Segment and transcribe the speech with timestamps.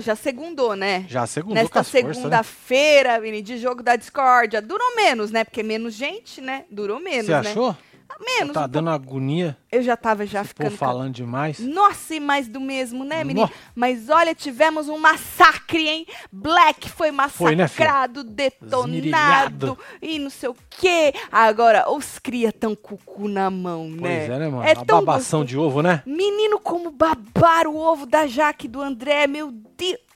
[0.00, 1.04] Já segundou, né?
[1.08, 1.84] Já segundou Nesta né?
[1.84, 4.60] segunda-feira, menino, de jogo da discórdia.
[4.60, 5.44] Durou menos, né?
[5.44, 6.64] Porque menos gente, né?
[6.70, 7.38] Durou menos, Você né?
[7.38, 7.76] achou?
[8.20, 8.52] Menos.
[8.54, 9.56] Tá um dando agonia.
[9.70, 10.76] Eu já tava já Esse ficando...
[10.76, 11.58] falando demais.
[11.58, 13.46] Nossa, e mais do mesmo, né, menino?
[13.46, 13.52] Nó.
[13.74, 16.06] Mas olha, tivemos um massacre, hein?
[16.32, 19.78] Black foi Foi, né, massacrado, detonado Esmirilhado.
[20.02, 21.12] e não sei o quê.
[21.30, 24.26] Agora, os cria tão cucu na mão, Pois né?
[24.26, 24.62] é, né, mano?
[24.62, 26.02] É a tão babação de ovo, né?
[26.06, 30.07] Menino, como babaram o ovo da Jaque do André, meu Deus.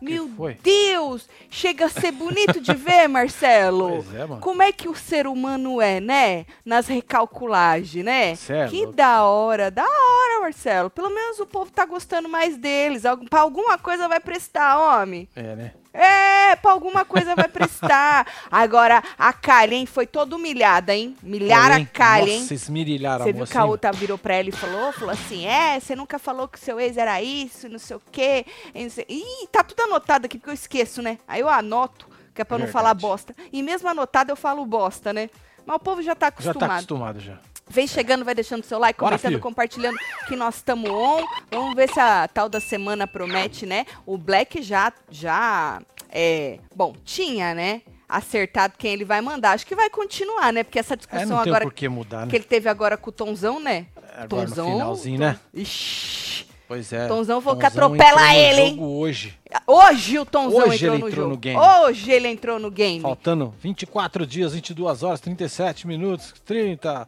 [0.00, 0.54] Meu foi?
[0.62, 1.28] Deus!
[1.50, 4.02] Chega a ser bonito de ver, Marcelo.
[4.02, 4.40] Pois é, mano.
[4.40, 6.46] Como é que o ser humano é, né?
[6.64, 8.34] Nas recalculagens, né?
[8.36, 10.90] Cê é que da hora, da hora, Marcelo.
[10.90, 13.02] Pelo menos o povo tá gostando mais deles.
[13.30, 15.28] Pra alguma coisa vai prestar, homem.
[15.34, 15.72] É, né?
[15.96, 18.26] É, pra alguma coisa vai prestar.
[18.50, 21.16] Agora, a Kali, hein, foi toda humilhada, hein?
[21.22, 21.78] Humilharam a
[22.20, 22.40] hein?
[22.40, 23.52] Nossa, esmirilharam Você a viu moça.
[23.52, 23.68] que a hein?
[23.68, 26.96] outra virou pra ela e falou, falou assim, é, você nunca falou que seu ex
[26.96, 28.44] era isso, não sei o quê.
[28.74, 31.18] e não sei- Ih, tá tudo anotado aqui, porque eu esqueço, né?
[31.26, 32.72] Aí eu anoto, que é pra não Verdade.
[32.84, 33.34] falar bosta.
[33.52, 35.30] E mesmo anotado eu falo bosta, né?
[35.64, 36.58] Mas o povo já tá Já acostumado.
[36.68, 37.38] tá acostumado já.
[37.68, 39.40] Vem chegando, vai deixando seu like, Bora, comentando, filho.
[39.42, 39.96] compartilhando
[40.28, 41.24] que nós estamos on.
[41.50, 43.84] Vamos ver se a tal da semana promete, né?
[44.06, 47.82] O Black já, já, é, bom, tinha, né?
[48.08, 49.50] Acertado quem ele vai mandar.
[49.52, 50.62] Acho que vai continuar, né?
[50.62, 52.30] Porque essa É, discussão não tem agora por que mudar, né?
[52.30, 53.86] que ele teve agora com o Tonzão, né?
[54.16, 54.70] Agora Tonzão.
[54.72, 55.40] finalzinho, né?
[55.52, 56.46] Ixi.
[56.68, 57.06] Pois é.
[57.08, 58.78] Tonzão falou que atropela ele, hein?
[58.80, 59.36] hoje.
[59.66, 61.28] Hoje o Tonzão Hoje entrou ele no entrou jogo.
[61.34, 61.58] no game.
[61.60, 63.00] Hoje ele entrou no game.
[63.00, 67.06] Faltando 24 dias, 22 horas, 37 minutos, 30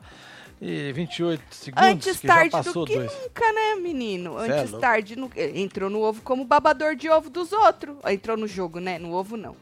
[0.61, 1.89] e 28 segundos.
[1.89, 3.13] Antes que já tarde do que dois.
[3.23, 4.39] nunca, né, menino?
[4.41, 4.81] Cê é Antes louco.
[4.81, 5.17] tarde.
[5.17, 7.97] no- Entrou no ovo como babador de ovo dos outros.
[8.07, 8.99] Entrou no jogo, né?
[8.99, 9.55] No ovo, não.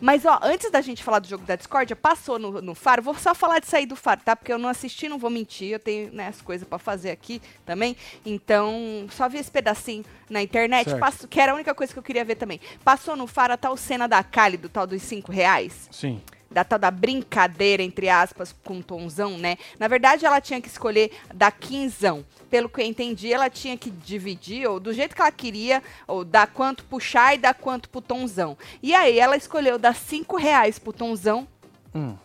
[0.00, 3.02] Mas, ó, antes da gente falar do jogo da discórdia, passou no, no Faro.
[3.02, 4.36] Vou só falar disso aí do Faro, tá?
[4.36, 5.72] Porque eu não assisti, não vou mentir.
[5.72, 7.96] Eu tenho né, as coisas pra fazer aqui também.
[8.24, 12.02] Então, só vi esse pedacinho na internet, passo- que era a única coisa que eu
[12.04, 12.60] queria ver também.
[12.84, 16.22] Passou no Faro a tal cena da Kali, do tal dos 5 reais Sim.
[16.50, 19.56] Da tal da brincadeira, entre aspas, com o Tonzão, né?
[19.78, 22.24] Na verdade, ela tinha que escolher da quinzão.
[22.50, 26.24] Pelo que eu entendi, ela tinha que dividir, ou do jeito que ela queria, ou
[26.24, 28.58] dar quanto pro chá e dar quanto pro Tonzão.
[28.82, 31.46] E aí, ela escolheu dar 5 reais pro Tonzão,
[31.94, 32.16] Hum.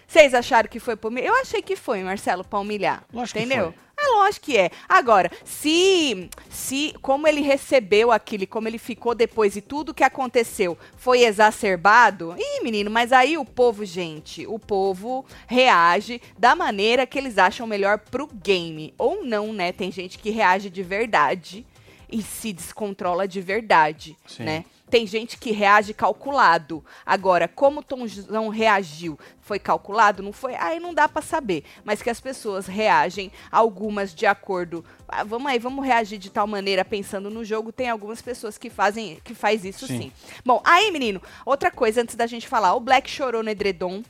[0.06, 1.30] Vocês acharam que foi pra humilhar?
[1.32, 3.02] Eu achei que foi, Marcelo, pra humilhar.
[3.12, 3.74] Lógico que entendeu?
[4.04, 4.70] É lógico que é.
[4.88, 10.04] Agora, se, se como ele recebeu aquilo, e como ele ficou depois e tudo que
[10.04, 17.06] aconteceu foi exacerbado, ih, menino, mas aí o povo, gente, o povo reage da maneira
[17.06, 18.92] que eles acham melhor pro game.
[18.98, 19.72] Ou não, né?
[19.72, 21.66] Tem gente que reage de verdade
[22.10, 24.44] e se descontrola de verdade, Sim.
[24.44, 24.64] né?
[24.88, 26.84] Tem gente que reage calculado.
[27.04, 30.22] Agora, como o Tomzão reagiu, foi calculado?
[30.22, 30.54] Não foi?
[30.54, 31.64] Aí não dá pra saber.
[31.82, 34.84] Mas que as pessoas reagem, algumas de acordo.
[35.08, 37.72] Ah, vamos aí, vamos reagir de tal maneira pensando no jogo.
[37.72, 39.94] Tem algumas pessoas que fazem, que faz isso sim.
[40.02, 40.12] Sim.
[40.44, 42.74] Bom, aí, menino, outra coisa antes da gente falar.
[42.74, 44.02] O Black chorou no edredom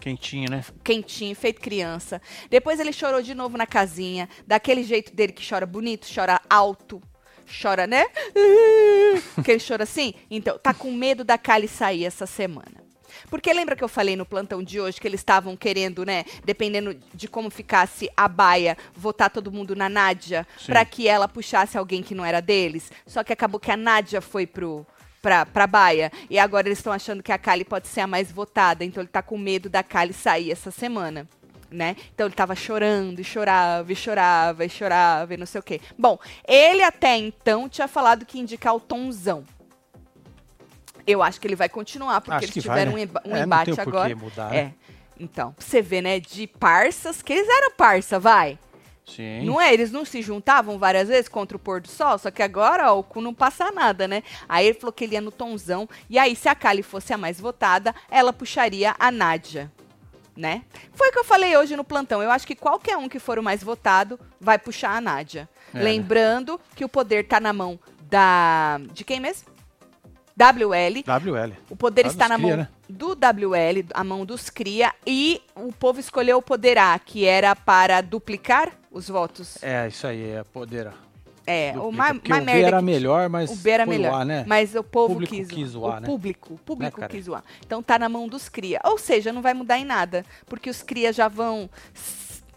[0.00, 0.64] Quentinho, né?
[0.82, 2.20] quentinho, feito criança.
[2.48, 7.00] Depois ele chorou de novo na casinha, daquele jeito dele que chora bonito, chora alto,
[7.50, 8.06] chora, né?
[9.44, 10.14] que ele chora assim.
[10.30, 12.80] Então, tá com medo da Kali sair essa semana.
[13.28, 16.96] Porque lembra que eu falei no plantão de hoje que eles estavam querendo, né, dependendo
[17.14, 22.02] de como ficasse a baia, votar todo mundo na Nádia para que ela puxasse alguém
[22.02, 22.90] que não era deles?
[23.06, 24.86] Só que acabou que a Nádia foi pro
[25.20, 26.10] pra, pra baia.
[26.28, 28.84] E agora eles estão achando que a Kali pode ser a mais votada.
[28.84, 31.28] Então ele tá com medo da Kali sair essa semana.
[31.70, 31.94] Né?
[32.12, 35.80] Então ele tava chorando e chorava e chorava e chorava e não sei o quê.
[35.96, 39.44] Bom, ele até então tinha falado que indicar o Tonzão.
[41.06, 43.08] Eu acho que ele vai continuar, porque Acho eles que vai, tiveram né?
[43.24, 44.16] um, É, não embate tem o porquê agora.
[44.16, 44.64] mudar, é.
[44.64, 44.74] né?
[45.18, 48.58] Então, você vê, né, de parças, que eles eram parça, vai.
[49.04, 49.44] Sim.
[49.44, 49.72] Não é?
[49.72, 52.98] Eles não se juntavam várias vezes contra o pôr do sol, só que agora ó,
[52.98, 54.22] o cu não passa nada, né?
[54.48, 57.18] Aí ele falou que ele ia no tonzão, e aí se a Kali fosse a
[57.18, 59.70] mais votada, ela puxaria a Nádia,
[60.40, 60.62] né?
[60.92, 62.22] Foi o que eu falei hoje no plantão.
[62.22, 65.48] Eu acho que qualquer um que for o mais votado vai puxar a Nádia.
[65.72, 65.84] É, né?
[65.84, 67.78] Lembrando que o poder tá na mão
[68.08, 68.80] da.
[68.92, 69.48] De quem mesmo?
[70.36, 71.04] WL.
[71.06, 71.52] WL.
[71.68, 72.68] O poder Lá está na cria, mão né?
[72.88, 77.54] do WL, a mão dos cria, e o povo escolheu o poder A, que era
[77.54, 79.62] para duplicar os votos.
[79.62, 80.90] É, isso aí, é poder.
[81.46, 83.88] É, o mais, mais o B merda era que- melhor, mas o B era o
[83.88, 84.44] melhor, né?
[84.46, 86.06] mas o povo público quis, quis o zoar, né?
[86.06, 87.42] público, o público Né, quis zoar.
[87.64, 88.78] Então tá na mão dos cria.
[88.84, 91.68] Ou seja, não vai mudar em nada, porque os cria já vão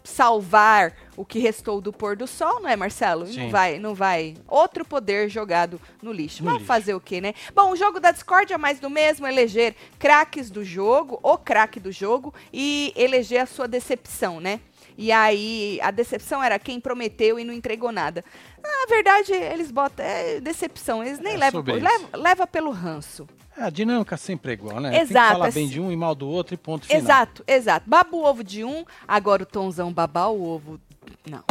[0.02, 3.22] salvar o que restou do pôr do sol, não é, Marcelo?
[3.24, 3.48] E Não Sim.
[3.48, 4.34] vai, não vai.
[4.46, 6.42] Outro poder jogado no lixo.
[6.42, 6.66] No Vamos lixo.
[6.68, 7.32] fazer o quê, né?
[7.54, 11.80] Bom, o jogo da Discord é mais do mesmo, eleger craques do jogo, o craque
[11.80, 14.60] do jogo e eleger a sua decepção, né?
[14.96, 18.24] E aí, a decepção era quem prometeu e não entregou nada.
[18.62, 23.26] Na verdade, eles botam é, decepção, eles nem É levam, leva, leva pelo ranço.
[23.56, 24.90] É, a dinâmica sempre é igual, né?
[24.90, 27.00] Tem que Exato, falar bem s- de um e mal do outro e ponto final.
[27.02, 27.88] Exato, exato.
[27.90, 30.80] Baba o ovo de um, agora o tonzão babar o ovo.
[31.28, 31.42] Não.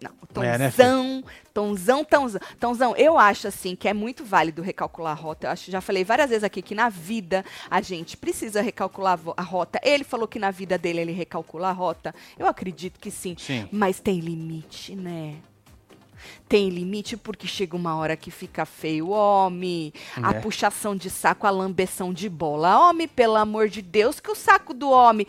[0.00, 1.24] Não, o É, né, tonzão,
[1.54, 2.40] tonzão, tonzão.
[2.60, 5.46] Tonzão, eu acho assim que é muito válido recalcular a rota.
[5.46, 9.40] Eu acho, já falei várias vezes aqui que na vida a gente precisa recalcular a
[9.40, 9.80] a rota.
[9.82, 12.14] Ele falou que na vida dele ele recalcula a rota.
[12.38, 13.36] Eu acredito que sim.
[13.38, 13.68] Sim.
[13.70, 15.36] Mas tem limite, né?
[16.48, 19.92] Tem limite porque chega uma hora que fica feio, homem.
[20.22, 20.40] A É.
[20.40, 22.88] puxação de saco, a lambeção de bola.
[22.88, 25.26] Homem, pelo amor de Deus, que o saco do homem.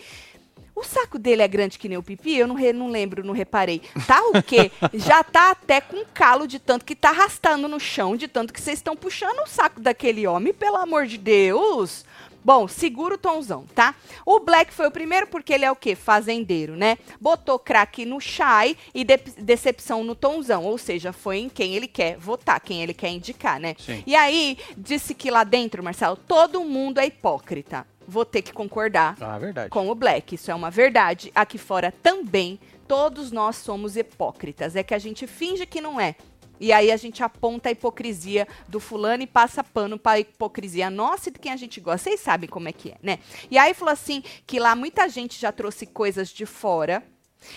[0.75, 2.35] O saco dele é grande que nem o pipi?
[2.35, 3.81] Eu não, re- não lembro, não reparei.
[4.05, 4.69] Tá o quê?
[4.93, 8.59] Já tá até com calo de tanto que tá arrastando no chão, de tanto que
[8.61, 12.03] vocês estão puxando o saco daquele homem, pelo amor de Deus.
[12.43, 13.95] Bom, segura o tonzão, tá?
[14.23, 15.95] O Black foi o primeiro porque ele é o quê?
[15.95, 16.97] Fazendeiro, né?
[17.19, 21.87] Botou craque no Shai e de- decepção no tonzão, ou seja, foi em quem ele
[21.87, 23.75] quer votar, quem ele quer indicar, né?
[23.79, 24.03] Sim.
[24.05, 27.87] E aí, disse que lá dentro, Marcelo, todo mundo é hipócrita.
[28.07, 29.69] Vou ter que concordar Ah, verdade.
[29.69, 30.35] com o Black.
[30.35, 31.31] Isso é uma verdade.
[31.35, 34.75] Aqui fora também, todos nós somos hipócritas.
[34.75, 36.15] É que a gente finge que não é.
[36.59, 40.89] E aí a gente aponta a hipocrisia do fulano e passa pano para a hipocrisia
[40.89, 42.09] nossa e de quem a gente gosta.
[42.09, 43.19] Vocês sabem como é que é, né?
[43.51, 47.03] E aí falou assim que lá muita gente já trouxe coisas de fora,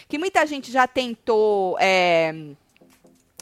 [0.08, 1.76] que muita gente já tentou.
[1.78, 2.34] é,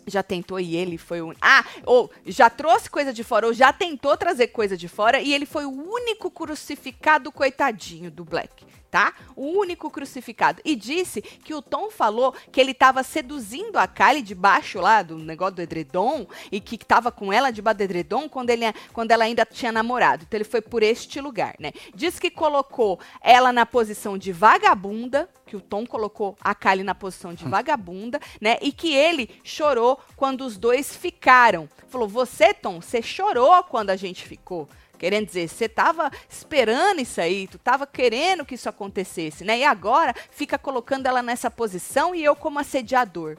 [0.06, 1.35] já tentou e ele foi o.
[1.41, 5.35] Ah, ou já trouxe coisa de fora, ou já tentou trazer coisa de fora, e
[5.35, 8.64] ele foi o único crucificado, coitadinho do Black.
[8.96, 9.12] Tá?
[9.37, 10.62] O único crucificado.
[10.64, 15.18] E disse que o Tom falou que ele estava seduzindo a Kylie debaixo lá do
[15.18, 19.25] negócio do edredom e que estava com ela debaixo do edredom quando, ele, quando ela
[19.25, 20.25] ainda tinha namorado.
[20.26, 21.73] Então ele foi por este lugar, né?
[21.94, 26.94] Diz que colocou ela na posição de vagabunda, que o Tom colocou a Kylie na
[26.94, 28.56] posição de vagabunda, né?
[28.62, 31.68] E que ele chorou quando os dois ficaram.
[31.88, 34.66] Falou: "Você, Tom, você chorou quando a gente ficou".
[34.99, 39.59] Querendo dizer, você tava esperando isso aí, tu tava querendo que isso acontecesse, né?
[39.59, 43.37] E agora fica colocando ela nessa posição e eu como assediador.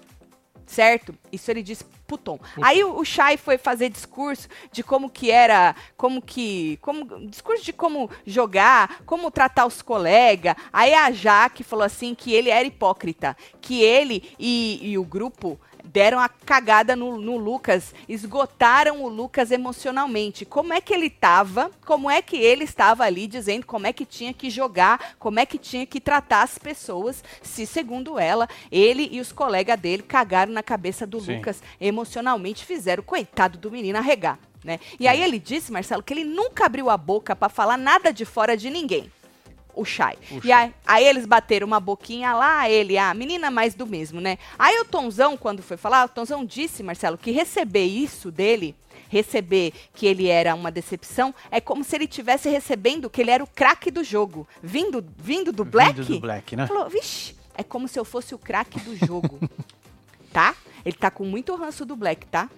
[0.65, 1.15] Certo?
[1.31, 2.37] Isso ele disse pro Tom.
[2.61, 7.63] Aí o o Shai foi fazer discurso de como que era, como que, como discurso
[7.63, 10.55] de como jogar, como tratar os colegas.
[10.73, 15.57] Aí a Jaque falou assim que ele era hipócrita, que ele e, e o grupo
[15.87, 20.45] deram a cagada no, no Lucas, esgotaram o Lucas emocionalmente.
[20.45, 21.71] Como é que ele tava?
[21.85, 25.45] Como é que ele estava ali dizendo como é que tinha que jogar, como é
[25.45, 30.51] que tinha que tratar as pessoas, se segundo ela, ele e os colegas dele cagaram
[30.51, 31.37] na cabeça do Sim.
[31.37, 34.39] Lucas emocionalmente, fizeram o coitado do menino arregar.
[34.63, 34.79] Né?
[34.99, 38.25] E aí ele disse, Marcelo, que ele nunca abriu a boca para falar nada de
[38.25, 39.11] fora de ninguém
[39.77, 40.17] o Shai.
[40.31, 44.19] O E aí, aí eles bateram uma boquinha lá, ele, a menina mais do mesmo,
[44.19, 44.37] né?
[44.57, 48.75] Aí o Tonzão, quando foi falar, o Tonzão disse, Marcelo, que receber isso dele,
[49.09, 53.43] receber que ele era uma decepção, é como se ele estivesse recebendo que ele era
[53.43, 54.47] o craque do jogo.
[54.61, 56.01] Vindo, vindo do Black?
[56.01, 56.67] Vindo do Black, né?
[56.67, 59.39] Falou, vixe, é como se eu fosse o craque do jogo.
[60.33, 60.55] tá?
[60.85, 62.49] Ele tá com muito ranço do Black, tá?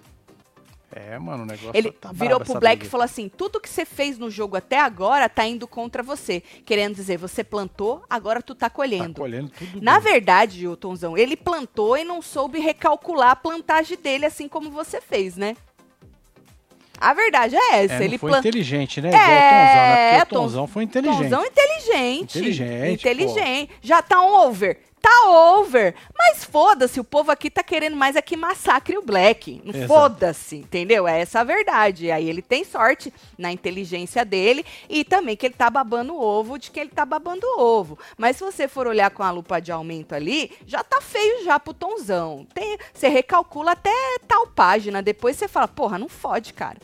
[0.92, 2.86] É, mano, o negócio Ele tá virou pro Black briga.
[2.86, 6.40] e falou assim: tudo que você fez no jogo até agora tá indo contra você.
[6.64, 9.14] Querendo dizer, você plantou, agora tu tá Tá colhendo.
[9.20, 9.80] colhendo tudo.
[9.80, 10.12] Na dele.
[10.12, 15.00] verdade, o Tonzão, ele plantou e não soube recalcular a plantagem dele assim como você
[15.00, 15.56] fez, né?
[17.00, 17.94] A verdade é essa.
[17.94, 18.48] É, ele foi plantou.
[18.50, 19.08] inteligente, né?
[19.08, 20.10] É, Igual o Tonzão, né?
[20.10, 21.22] Porque o Ton- Tonzão foi inteligente.
[21.22, 22.38] Tonzão inteligente.
[22.38, 23.70] Inteligente, Inteligente.
[23.80, 24.78] Já tá um over.
[25.00, 25.94] Tá over.
[26.16, 29.62] Mas foda-se, o povo aqui tá querendo mais é que massacre o Black.
[29.86, 31.08] Foda-se, entendeu?
[31.08, 32.10] É essa a verdade.
[32.10, 36.58] Aí ele tem sorte na inteligência dele e também que ele tá babando o ovo
[36.58, 37.98] de que ele tá babando o ovo.
[38.18, 41.58] Mas se você for olhar com a lupa de aumento ali, já tá feio já
[41.58, 42.46] pro Tonzão.
[42.52, 43.90] Tem, você recalcula até
[44.28, 46.78] tal página, depois você fala, porra, não fode, cara.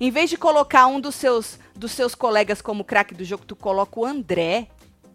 [0.00, 3.54] Em vez de colocar um dos seus, dos seus colegas como craque do jogo, tu
[3.54, 4.68] coloca o André.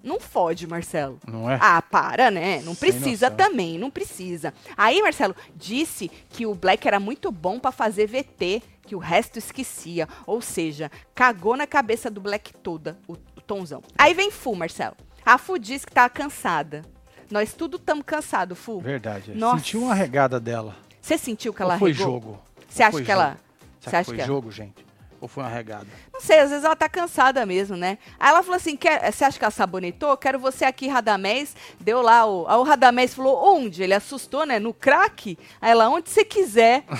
[0.03, 1.19] Não fode, Marcelo.
[1.27, 1.57] Não é?
[1.61, 2.61] Ah, para, né?
[2.63, 4.53] Não precisa também, não precisa.
[4.77, 9.37] Aí, Marcelo, disse que o Black era muito bom pra fazer VT, que o resto
[9.37, 10.07] esquecia.
[10.25, 13.83] Ou seja, cagou na cabeça do Black toda, o, o Tonzão.
[13.97, 14.95] Aí vem Fu, Marcelo.
[15.25, 16.81] A Fu diz que tá cansada.
[17.29, 18.79] Nós tudo estamos cansados, Fu.
[18.79, 19.31] Verdade.
[19.31, 19.35] é.
[19.35, 19.57] Nossa.
[19.57, 20.75] Senti uma regada dela.
[21.01, 22.05] Você sentiu que Ou ela foi regou?
[22.13, 22.39] jogo?
[22.67, 23.37] Você Ou acha foi que ela...
[23.79, 24.88] Você acha que foi que ela- jogo, gente?
[25.21, 25.87] Ou foi uma regada?
[26.13, 27.97] Não sei, às vezes ela tá cansada mesmo, né?
[28.19, 30.15] Aí ela falou assim: quer, você acha que ela sabonetou?
[30.15, 31.55] Quero você aqui, Radamés.
[31.79, 32.47] Deu lá o.
[32.47, 33.83] Aí o Radamés falou: onde?
[33.83, 34.59] Ele assustou, né?
[34.59, 35.37] No crack?
[35.59, 36.83] Aí ela, onde você quiser.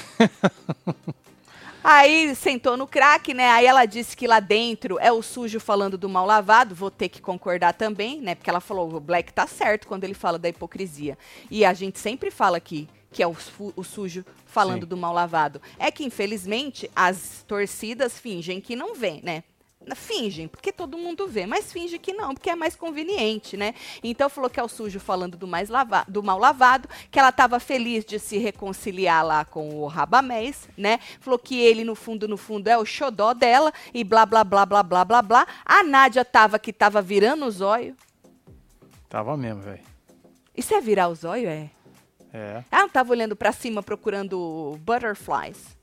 [1.82, 3.50] Aí sentou no crack, né?
[3.52, 6.76] Aí ela disse que lá dentro é o sujo falando do mal lavado.
[6.76, 8.36] Vou ter que concordar também, né?
[8.36, 11.18] Porque ela falou: o Black tá certo quando ele fala da hipocrisia.
[11.50, 13.36] E a gente sempre fala aqui que é o,
[13.76, 14.90] o sujo falando Sim.
[14.90, 15.62] do mal lavado.
[15.78, 19.44] É que, infelizmente, as torcidas fingem que não vê, né?
[19.96, 23.74] Fingem, porque todo mundo vê, mas finge que não, porque é mais conveniente, né?
[24.04, 27.30] Então falou que é o sujo falando do, mais lava do mal lavado, que ela
[27.30, 31.00] estava feliz de se reconciliar lá com o Rabamés, né?
[31.20, 34.66] Falou que ele, no fundo, no fundo, é o xodó dela, e blá, blá, blá,
[34.66, 35.48] blá, blá, blá, blá.
[35.66, 37.96] A Nádia tava que tava virando os olhos.
[39.08, 39.82] Tava mesmo, velho.
[40.56, 41.70] Isso é virar os olhos, é?
[42.34, 42.64] É.
[42.72, 45.79] Ela não tava olhando pra cima procurando butterflies.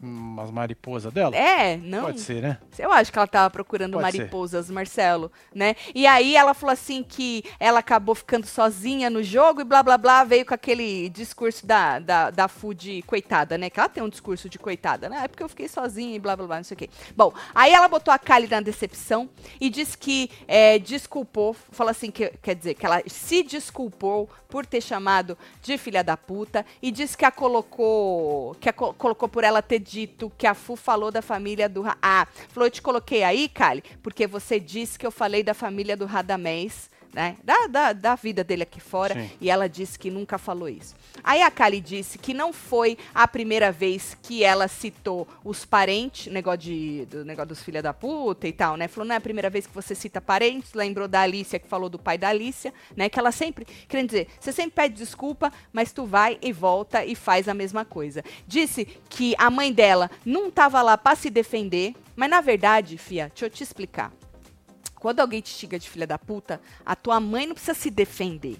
[0.00, 1.34] Umas mariposas dela?
[1.34, 2.02] É, não.
[2.02, 2.58] Pode ser, né?
[2.78, 4.18] Eu acho que ela tava procurando Pode ser.
[4.18, 5.74] mariposas, Marcelo, né?
[5.92, 9.98] E aí ela falou assim que ela acabou ficando sozinha no jogo e blá blá
[9.98, 13.68] blá, veio com aquele discurso da, da, da Food coitada, né?
[13.68, 15.22] Que ela tem um discurso de coitada, né?
[15.24, 16.88] É porque eu fiquei sozinha e blá blá blá, não sei o quê.
[17.16, 19.28] Bom, aí ela botou a Kylie na decepção
[19.60, 24.64] e disse que é, desculpou, falou assim, que, quer dizer, que ela se desculpou por
[24.64, 29.28] ter chamado de filha da puta e disse que a colocou, que a co- colocou
[29.28, 31.84] por ela ter dito que a Fu falou da família do...
[32.02, 35.96] Ah, falou, eu te coloquei aí, Kali, porque você disse que eu falei da família
[35.96, 37.36] do Radamés, né?
[37.42, 39.30] Da, da, da vida dele aqui fora, Sim.
[39.40, 40.94] e ela disse que nunca falou isso.
[41.22, 46.32] Aí a Kali disse que não foi a primeira vez que ela citou os parentes,
[46.32, 48.88] negócio de, do negócio dos filha da puta e tal, né?
[48.88, 51.88] Falou, não é a primeira vez que você cita parentes, lembrou da Alicia que falou
[51.88, 53.08] do pai da Alicia, né?
[53.08, 57.14] Que ela sempre, querendo dizer, você sempre pede desculpa, mas tu vai e volta e
[57.14, 58.22] faz a mesma coisa.
[58.46, 63.28] Disse que a mãe dela não tava lá pra se defender, mas na verdade, fia,
[63.28, 64.12] deixa eu te explicar.
[64.98, 68.58] Quando alguém te xinga de filha da puta, a tua mãe não precisa se defender.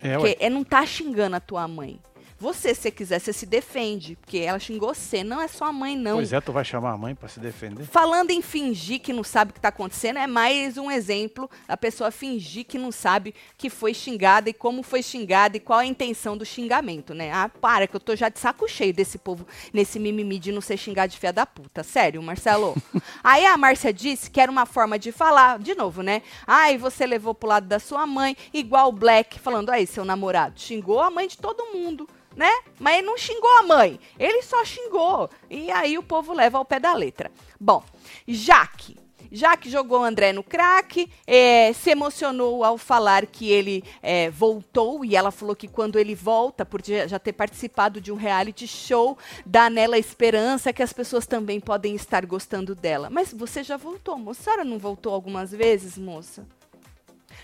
[0.00, 0.18] É, ué.
[0.18, 2.00] Porque é, não tá xingando a tua mãe.
[2.38, 4.16] Você, se quiser, você se defende.
[4.16, 6.16] Porque ela xingou você, não é só a mãe, não.
[6.16, 7.84] Pois é, tu vai chamar a mãe pra se defender?
[7.84, 11.76] Falando em fingir que não sabe o que está acontecendo, é mais um exemplo da
[11.76, 15.86] pessoa fingir que não sabe que foi xingada e como foi xingada e qual a
[15.86, 17.32] intenção do xingamento, né?
[17.32, 20.60] Ah, para, que eu tô já de saco cheio desse povo, nesse mimimi de não
[20.60, 21.82] ser xingado de fia da puta.
[21.82, 22.76] Sério, Marcelo?
[23.24, 26.20] Aí a Márcia disse que era uma forma de falar, de novo, né?
[26.46, 30.60] Ai, você levou pro lado da sua mãe, igual o Black, falando, aí, seu namorado
[30.60, 32.52] xingou a mãe de todo mundo né?
[32.78, 35.30] Mas ele não xingou a mãe, ele só xingou.
[35.50, 37.32] E aí o povo leva ao pé da letra.
[37.58, 37.82] Bom,
[38.28, 38.96] Jaque.
[39.30, 45.16] Jaque jogou André no crack, é, se emocionou ao falar que ele é, voltou e
[45.16, 49.18] ela falou que quando ele volta, por já já ter participado de um reality show,
[49.44, 53.10] dá nela esperança que as pessoas também podem estar gostando dela.
[53.10, 54.40] Mas você já voltou, moça?
[54.40, 56.46] A senhora não voltou algumas vezes, moça?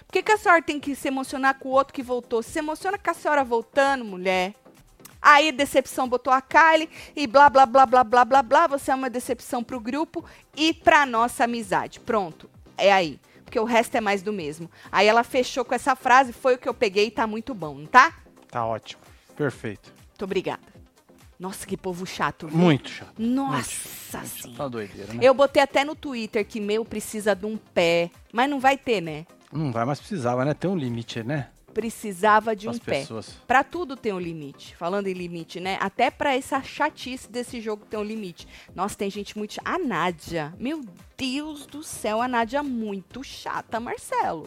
[0.07, 2.43] Por que, que a senhora tem que se emocionar com o outro que voltou?
[2.43, 4.55] Se emociona com a senhora voltando, mulher.
[5.23, 8.67] Aí, decepção botou a Kylie e blá, blá, blá, blá, blá, blá, blá.
[8.67, 10.25] Você é uma decepção pro grupo
[10.57, 12.01] e pra nossa amizade.
[12.01, 12.51] Pronto.
[12.77, 13.21] É aí.
[13.45, 14.69] Porque o resto é mais do mesmo.
[14.91, 17.75] Aí ela fechou com essa frase, foi o que eu peguei e tá muito bom,
[17.75, 18.15] não tá?
[18.51, 19.03] Tá ótimo.
[19.37, 19.93] Perfeito.
[20.09, 20.73] Muito obrigada.
[21.39, 22.47] Nossa, que povo chato.
[22.47, 22.57] viu?
[22.57, 23.15] Muito chato.
[23.19, 24.57] Nossa Muito senhora.
[24.57, 25.21] Tá doideira, né?
[25.23, 28.11] Eu botei até no Twitter que meu precisa de um pé.
[28.33, 29.27] Mas não vai ter, né?
[29.53, 30.55] Não vai mais precisar, vai né?
[30.55, 31.49] Tem um limite, né?
[31.73, 33.07] Precisava de um pé.
[33.47, 34.77] Pra tudo tem um limite.
[34.77, 35.77] Falando em limite, né?
[35.81, 38.47] Até pra essa chatice desse jogo tem um limite.
[38.75, 39.57] Nossa, tem gente muito.
[39.65, 40.55] A Nádia.
[40.59, 40.83] Meu
[41.17, 44.47] Deus do céu, a Nádia é muito chata, Marcelo.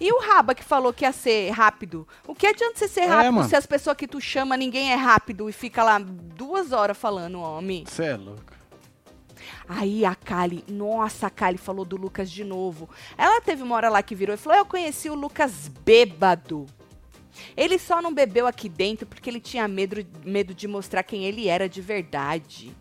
[0.00, 2.06] E o Raba que falou que ia ser rápido.
[2.26, 3.48] O que adianta você ser É, rápido mano.
[3.48, 7.40] se as pessoas que tu chama ninguém é rápido e fica lá duas horas falando,
[7.40, 7.84] homem?
[7.86, 8.42] Você é louco.
[9.68, 12.88] Aí a Kali, nossa, a Kali falou do Lucas de novo.
[13.16, 16.66] Ela teve uma hora lá que virou e falou: Eu conheci o Lucas bêbado.
[17.56, 21.48] Ele só não bebeu aqui dentro porque ele tinha medo, medo de mostrar quem ele
[21.48, 22.74] era de verdade.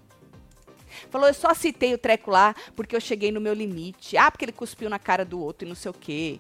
[1.10, 4.16] Falou, eu só citei o treco lá porque eu cheguei no meu limite.
[4.18, 6.40] Ah, porque ele cuspiu na cara do outro e não sei o quê.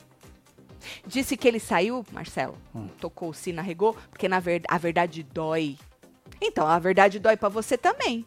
[1.07, 2.57] Disse que ele saiu, Marcelo,
[2.99, 5.77] tocou o sino, arregou, porque na ver, a verdade dói.
[6.41, 8.25] Então, a verdade dói pra você também.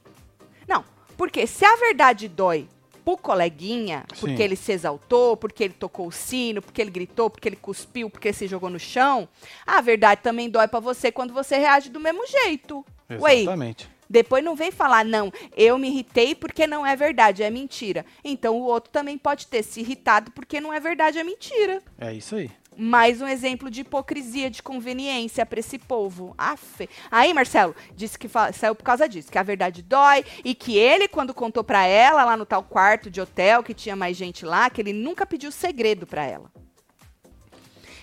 [0.66, 0.82] Não,
[1.16, 2.68] porque se a verdade dói
[3.04, 4.42] pro coleguinha, porque Sim.
[4.42, 8.28] ele se exaltou, porque ele tocou o sino, porque ele gritou, porque ele cuspiu, porque
[8.28, 9.28] ele se jogou no chão,
[9.64, 12.84] a verdade também dói pra você quando você reage do mesmo jeito.
[13.08, 13.88] Ué, Exatamente.
[14.10, 18.04] depois não vem falar, não, eu me irritei porque não é verdade, é mentira.
[18.24, 21.80] Então o outro também pode ter se irritado porque não é verdade, é mentira.
[21.98, 22.50] É isso aí.
[22.78, 26.34] Mais um exemplo de hipocrisia, de conveniência pra esse povo.
[26.36, 26.88] Afe.
[27.10, 31.08] Aí, Marcelo, disse que saiu por causa disso, que a verdade dói e que ele,
[31.08, 34.68] quando contou pra ela lá no tal quarto de hotel, que tinha mais gente lá,
[34.68, 36.50] que ele nunca pediu segredo pra ela.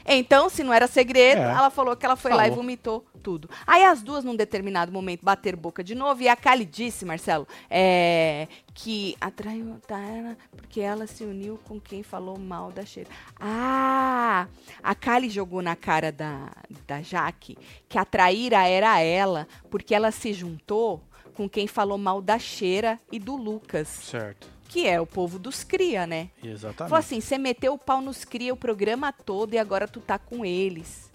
[0.05, 1.51] Então, se não era segredo, É.
[1.51, 2.63] ela falou que ela foi lá e Falou.
[2.63, 3.49] vomitou tudo.
[3.65, 7.47] Aí as duas, num determinado momento, bateram boca de novo e a Kali disse, Marcelo,
[7.69, 13.09] é, que atraiu Tayana porque ela se uniu com quem falou mal da Cheira.
[13.39, 14.47] Ah,
[14.81, 16.49] a Kali jogou na cara da,
[16.87, 17.57] da Jaque
[17.87, 21.01] que a traíra era ela porque ela se juntou
[21.33, 24.47] com quem falou mal da Cheira e do Lucas, Certo.
[24.73, 26.29] Que é o povo dos cria, né?
[26.43, 26.89] Exatamente.
[26.89, 30.17] Falou assim, você meteu o pau nos cria o programa todo e agora tu tá
[30.17, 31.11] com eles.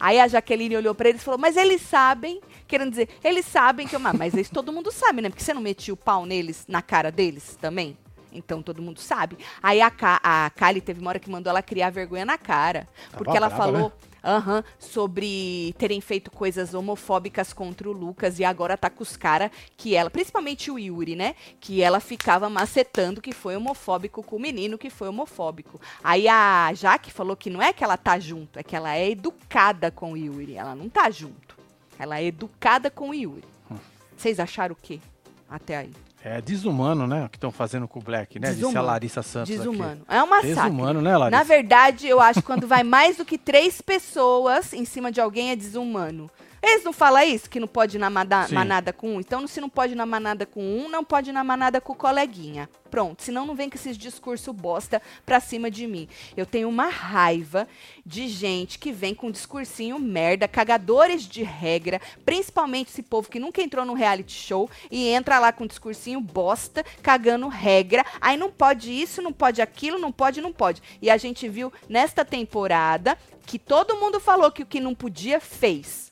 [0.00, 3.86] Aí a Jaqueline olhou pra eles e falou, mas eles sabem, querendo dizer, eles sabem
[3.86, 4.00] que eu...
[4.02, 5.28] "Ah, Mas isso todo mundo sabe, né?
[5.28, 7.98] Porque você não metia o pau neles, na cara deles também?
[8.32, 9.36] Então todo mundo sabe.
[9.62, 12.88] Aí a, Ka a Kali teve uma hora que mandou ela criar vergonha na cara.
[13.10, 13.88] Tava Porque ela brava, falou...
[13.90, 13.92] né?
[14.22, 19.50] Aham, sobre terem feito coisas homofóbicas contra o Lucas e agora tá com os caras
[19.76, 21.34] que ela, principalmente o Yuri, né?
[21.60, 25.80] Que ela ficava macetando que foi homofóbico com o menino que foi homofóbico.
[26.02, 29.10] Aí a Jaque falou que não é que ela tá junto, é que ela é
[29.10, 30.56] educada com o Yuri.
[30.56, 31.56] Ela não tá junto.
[31.98, 33.44] Ela é educada com o Yuri.
[33.70, 33.76] Hum.
[34.16, 35.00] Vocês acharam o quê?
[35.48, 35.92] Até aí.
[36.24, 37.24] É desumano, né?
[37.24, 38.48] O que estão fazendo com o Black, né?
[38.48, 38.86] Disse a Desumano.
[38.86, 39.58] Larissa Santos aqui.
[39.58, 40.02] Desumano.
[40.08, 40.54] É um massacre.
[40.54, 41.38] Desumano, né, Larissa?
[41.38, 45.20] Na verdade, eu acho que quando vai mais do que três pessoas em cima de
[45.20, 46.30] alguém é desumano.
[46.62, 48.08] Eles não falam isso, que não pode ir na
[48.46, 48.54] Sim.
[48.54, 49.20] manada com um?
[49.20, 51.92] Então, se não pode ir na manada com um, não pode ir na manada com
[51.92, 52.68] o coleguinha.
[52.88, 56.06] Pronto, senão não vem com esses discurso bosta pra cima de mim.
[56.36, 57.66] Eu tenho uma raiva
[58.06, 63.60] de gente que vem com discursinho merda, cagadores de regra, principalmente esse povo que nunca
[63.60, 68.04] entrou num reality show e entra lá com discursinho bosta, cagando regra.
[68.20, 70.80] Aí não pode isso, não pode aquilo, não pode, não pode.
[71.00, 75.40] E a gente viu nesta temporada que todo mundo falou que o que não podia
[75.40, 76.11] fez.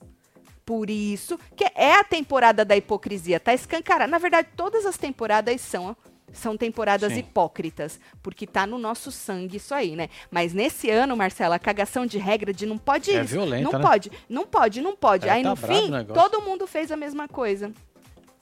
[0.70, 4.08] Por isso que é a temporada da hipocrisia, tá escancarada.
[4.08, 5.96] Na verdade, todas as temporadas são
[6.32, 7.18] são temporadas Sim.
[7.18, 10.08] hipócritas, porque tá no nosso sangue isso aí, né?
[10.30, 13.80] Mas nesse ano, Marcela, a cagação de regra de não pode É isso, violenta, não
[13.80, 13.84] né?
[13.84, 15.26] pode, não pode, não pode.
[15.26, 17.72] É, aí tá no fim, todo mundo fez a mesma coisa.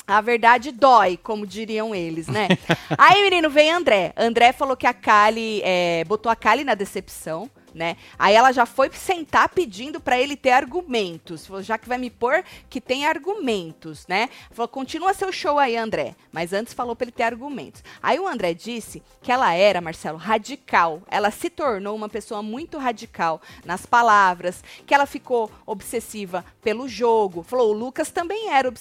[0.06, 2.48] A verdade dói, como diriam eles, né?
[2.98, 4.12] Aí, menino, vem André.
[4.16, 7.96] André falou que a Kali é, botou a Kali na decepção, né?
[8.18, 11.46] Aí ela já foi sentar pedindo pra ele ter argumentos.
[11.46, 14.28] Falou, já que vai me pôr que tem argumentos, né?
[14.50, 16.14] Falou, continua seu show aí, André.
[16.32, 17.82] Mas antes falou pra ele ter argumentos.
[18.02, 21.02] Aí o André disse que ela era, Marcelo, radical.
[21.10, 27.42] Ela se tornou uma pessoa muito radical nas palavras, que ela ficou obsessiva pelo jogo.
[27.42, 28.72] Falou, o Lucas também era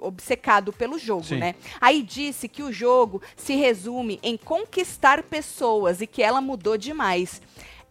[0.00, 1.38] obcecado pelo jogo, Sim.
[1.38, 1.54] né?
[1.80, 7.40] Aí disse que o jogo se resume em conquistar pessoas e que ela mudou demais.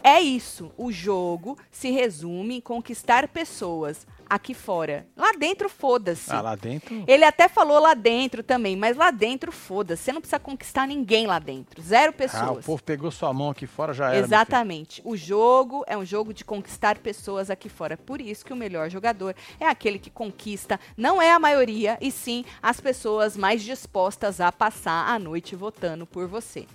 [0.04, 5.08] É isso, o jogo se resume em conquistar pessoas aqui fora.
[5.16, 6.32] Lá dentro, foda-se.
[6.32, 7.04] Ah, lá dentro.
[7.08, 10.04] Ele até falou lá dentro também, mas lá dentro, foda-se.
[10.04, 11.82] Você não precisa conquistar ninguém lá dentro.
[11.82, 12.44] Zero pessoas.
[12.44, 14.18] Ah, o povo pegou sua mão aqui fora, já era.
[14.18, 15.02] Exatamente.
[15.04, 17.98] O jogo é um jogo de conquistar pessoas aqui fora.
[17.98, 22.12] Por isso que o melhor jogador é aquele que conquista, não é a maioria, e
[22.12, 26.66] sim as pessoas mais dispostas a passar a noite votando por você.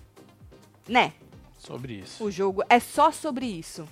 [0.88, 1.12] Né?
[1.62, 2.24] Sobre isso.
[2.24, 3.88] O jogo é só sobre isso.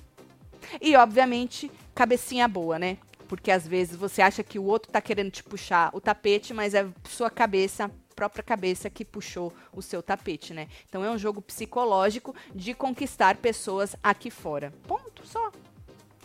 [0.80, 2.98] E, obviamente, cabecinha boa, né?
[3.28, 6.74] Porque às vezes você acha que o outro tá querendo te puxar o tapete, mas
[6.74, 10.66] é sua cabeça, própria cabeça que puxou o seu tapete, né?
[10.88, 14.72] Então é um jogo psicológico de conquistar pessoas aqui fora.
[14.88, 15.52] Ponto, só.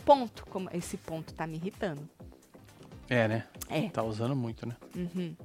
[0.04, 2.08] ponto, como esse ponto tá me irritando.
[3.08, 3.44] É, né?
[3.68, 3.88] É.
[3.88, 4.74] Tá usando muito, né?
[4.96, 5.36] Uhum.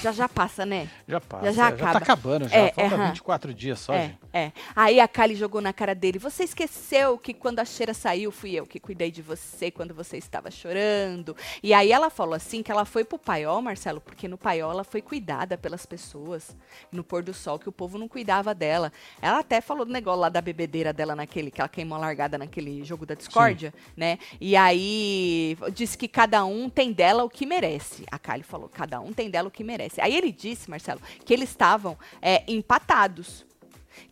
[0.00, 0.88] Já já passa, né?
[1.08, 1.44] Já passa.
[1.46, 1.92] Já, já já acaba.
[1.92, 2.56] tá acabando, já.
[2.56, 3.06] É, Falta aham.
[3.08, 4.18] 24 dias só, É, gente.
[4.36, 4.52] É.
[4.74, 6.18] Aí a Kali jogou na cara dele.
[6.18, 10.18] Você esqueceu que quando a cheira saiu, fui eu que cuidei de você quando você
[10.18, 11.34] estava chorando.
[11.62, 14.84] E aí ela falou assim que ela foi pro paiol, Marcelo, porque no paiol ela
[14.84, 16.54] foi cuidada pelas pessoas.
[16.92, 18.92] No pôr do sol, que o povo não cuidava dela.
[19.22, 22.36] Ela até falou do negócio lá da bebedeira dela naquele, que ela queimou a largada
[22.36, 24.18] naquele jogo da discórdia, né?
[24.38, 28.04] E aí disse que cada um tem dela o que merece.
[28.10, 29.98] A Kali falou, cada um tem dela o que merece.
[29.98, 33.45] Aí ele disse, Marcelo, que eles estavam é, empatados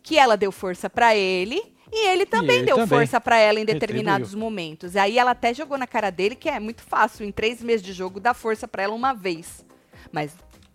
[0.03, 2.87] que ela deu força pra ele e ele também ele deu também.
[2.99, 3.79] força pra ela em Retribuiu.
[3.79, 4.95] determinados momentos.
[4.95, 7.93] Aí ela até jogou na cara dele que é muito fácil em três meses de
[7.93, 9.65] jogo dar força pra ela uma vez,
[10.11, 10.31] mas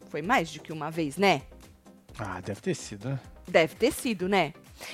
[0.08, 1.42] foi mais do que uma vez, né?
[2.18, 3.20] Ah, deve ter sido, né?
[3.46, 4.52] Deve ter sido, né?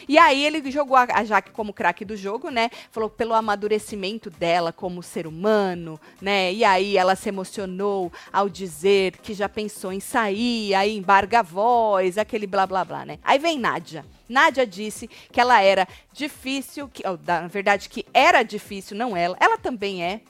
[0.09, 2.71] E aí ele jogou a, a Jaque como craque do jogo, né?
[2.91, 6.53] Falou pelo amadurecimento dela como ser humano, né?
[6.53, 11.43] E aí ela se emocionou ao dizer que já pensou em sair, aí embarga a
[11.43, 13.19] voz, aquele blá blá blá, né?
[13.23, 14.05] Aí vem Nádia.
[14.29, 19.37] Nádia disse que ela era difícil, que, oh, na verdade que era difícil, não ela.
[19.41, 20.21] Ela também é.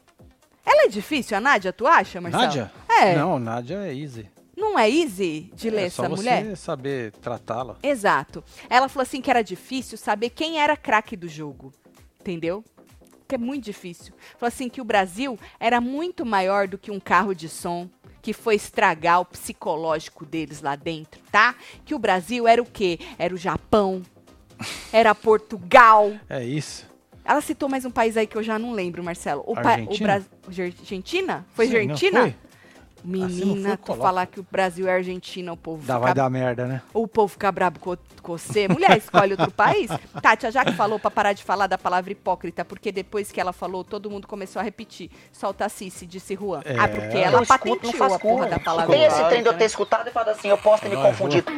[0.64, 2.44] Ela é difícil, a Nádia, tu acha, Marcelo?
[2.44, 2.72] Nádia?
[2.88, 3.16] É.
[3.16, 4.28] Não, Nádia é easy.
[4.56, 6.56] Não é easy de ler é só essa você mulher?
[6.56, 7.76] saber tratá-la.
[7.82, 8.42] Exato.
[8.70, 11.72] Ela falou assim que era difícil saber quem era craque do jogo.
[12.20, 12.64] Entendeu?
[13.28, 14.14] Que é muito difícil.
[14.38, 17.88] Falou assim que o Brasil era muito maior do que um carro de som
[18.22, 21.54] que foi estragar o psicológico deles lá dentro, tá?
[21.84, 22.98] Que o Brasil era o quê?
[23.18, 24.02] Era o Japão,
[24.92, 26.12] era Portugal.
[26.28, 26.86] É isso.
[27.24, 29.42] Ela citou mais um país aí que eu já não lembro, Marcelo.
[29.46, 30.06] O, pa- o Argentina?
[30.44, 30.64] Brasil.
[30.64, 31.46] Argentina?
[31.54, 32.20] Foi Sim, Argentina?
[32.22, 32.34] foi?
[33.04, 34.02] Menina, for, tu coloca.
[34.02, 36.82] falar que o Brasil é Argentina, o povo Dá, fica vai dar merda, né?
[36.92, 38.66] o povo ficar brabo com, com você.
[38.68, 39.90] Mulher, escolhe outro país.
[40.22, 43.52] Kátia, já que falou pra parar de falar da palavra hipócrita, porque depois que ela
[43.52, 45.10] falou, todo mundo começou a repetir.
[45.32, 46.62] Solta a Cici, disse Juan.
[46.64, 46.76] É.
[46.78, 49.42] Ah, porque ela Eu escuto, não patenteou faz a porra da palavra Tem esse trem
[49.42, 51.50] de eu ter escutado e falado assim, eu posso ter me confundido.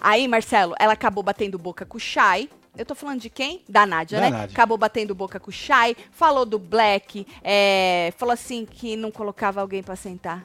[0.00, 2.50] Aí, Marcelo, ela acabou batendo boca com o Shai.
[2.76, 3.62] Eu tô falando de quem?
[3.68, 4.30] Da Nádia, Da né?
[4.30, 4.52] Nádia.
[4.54, 9.60] Acabou batendo boca com o Shai, falou do Black, é, falou assim que não colocava
[9.60, 10.44] alguém pra sentar.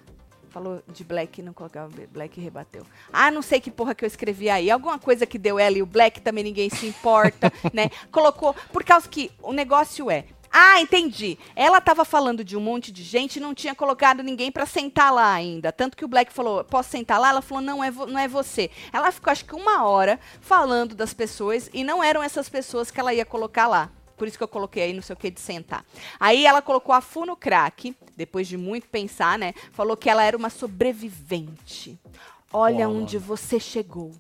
[0.50, 2.84] Falou de Black, não colocava Black e rebateu.
[3.14, 4.72] Ah, não sei que porra que eu escrevi aí.
[4.72, 7.92] Alguma coisa que deu ela e o Black também ninguém se importa, né?
[8.12, 8.56] Colocou.
[8.74, 10.26] Por causa que o negócio é.
[10.52, 11.38] Ah, entendi.
[11.56, 15.14] Ela tava falando de um monte de gente e não tinha colocado ninguém pra sentar
[15.14, 15.72] lá ainda.
[15.72, 17.30] Tanto que o Black falou, posso sentar lá?
[17.30, 18.72] Ela falou, não é, não é você.
[18.92, 23.00] Ela ficou acho que uma hora falando das pessoas e não eram essas pessoas que
[23.00, 23.92] ela ia colocar lá.
[24.18, 25.86] Por isso que eu coloquei aí não sei o que de sentar.
[26.20, 29.54] Aí ela colocou a Fu no crack, depois de muito pensar, né?
[29.72, 31.98] Falou que ela era uma sobrevivente.
[32.52, 34.12] Olha Pô, onde você chegou,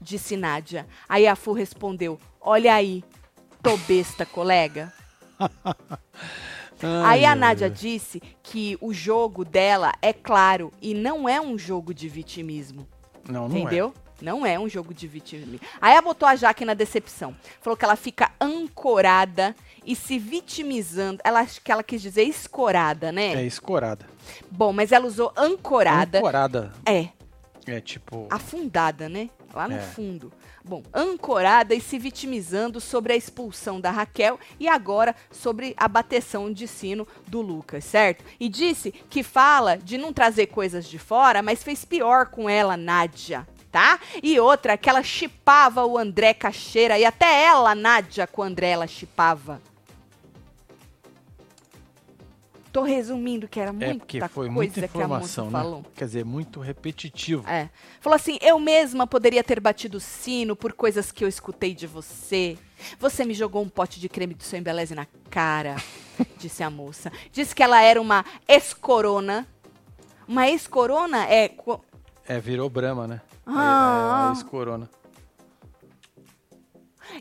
[0.00, 0.86] disse Nádia.
[1.06, 3.04] Aí a Fu respondeu: Olha aí,
[3.62, 4.90] tô besta, colega.
[7.04, 11.92] Aí a Nádia disse que o jogo dela é claro e não é um jogo
[11.92, 12.86] de vitimismo.
[13.28, 13.92] Não, não Entendeu?
[14.20, 15.60] Não é um jogo de vitimismo.
[15.80, 17.34] Aí ela botou a Jaque na decepção.
[17.60, 21.20] Falou que ela fica ancorada e se vitimizando.
[21.24, 23.12] Ela acho que ela quis dizer escorada, é.
[23.12, 23.32] né?
[23.34, 24.06] É escorada.
[24.50, 26.18] Bom, mas ela usou ancorada.
[26.18, 26.72] Ancorada.
[26.84, 27.08] É,
[27.66, 28.26] É tipo.
[28.30, 29.30] afundada, né?
[29.54, 29.80] Lá no É.
[29.80, 30.32] fundo.
[30.64, 36.52] Bom, ancorada e se vitimizando sobre a expulsão da Raquel e agora sobre a bateção
[36.52, 38.24] de sino do Lucas, certo?
[38.38, 42.76] E disse que fala de não trazer coisas de fora, mas fez pior com ela,
[42.76, 43.46] Nádia.
[43.70, 44.00] Tá?
[44.22, 48.70] E outra, que ela chipava o André Cacheira, e até ela, Nádia, com o André,
[48.70, 49.60] ela chipava.
[52.78, 55.50] Tô resumindo que era É muita porque foi coisa muita que a moça informação, né?
[55.50, 55.84] falou.
[55.96, 57.44] Quer dizer, muito repetitivo.
[57.48, 57.68] É.
[58.00, 62.56] Falou assim: eu mesma poderia ter batido sino por coisas que eu escutei de você.
[63.00, 65.74] Você me jogou um pote de creme do seu embeleze na cara,
[66.38, 67.10] disse a moça.
[67.32, 69.44] Disse que ela era uma ex-corona.
[70.28, 71.50] Uma ex-corona é.
[72.28, 73.20] É, virou Brahma, né?
[73.44, 74.32] Ah.
[74.32, 74.97] É, é.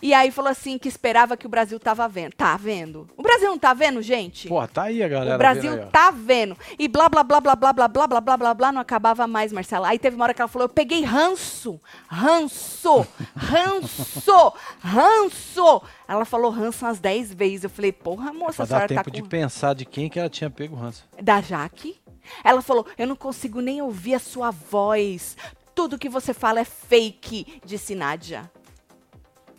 [0.02, 2.34] E aí falou assim que esperava que o Brasil tava vendo.
[2.34, 3.08] Tá vendo?
[3.16, 4.48] O Brasil não tá vendo, gente?
[4.48, 5.36] Pô, tá aí a galera.
[5.36, 6.58] O Brasil vendo aí, tá vendo.
[6.78, 9.52] E blá, blá, blá, blá, blá, blá, blá, blá, blá, blá, blá, não acabava mais,
[9.52, 9.88] Marcela.
[9.90, 15.82] Aí teve uma hora que ela falou, eu peguei ranço, ranço, ranço, ranço.
[16.08, 17.64] Ela falou ranço umas 10 vezes.
[17.64, 19.24] Eu falei, porra, moça, Pra a senhora dar tá tempo com...
[19.24, 21.06] de pensar de quem que ela tinha pego ranço.
[21.22, 22.00] Da Jaque.
[22.44, 25.38] Ela falou, eu não consigo nem ouvir a sua voz.
[25.74, 28.50] Tudo que você fala é fake, disse Nádia.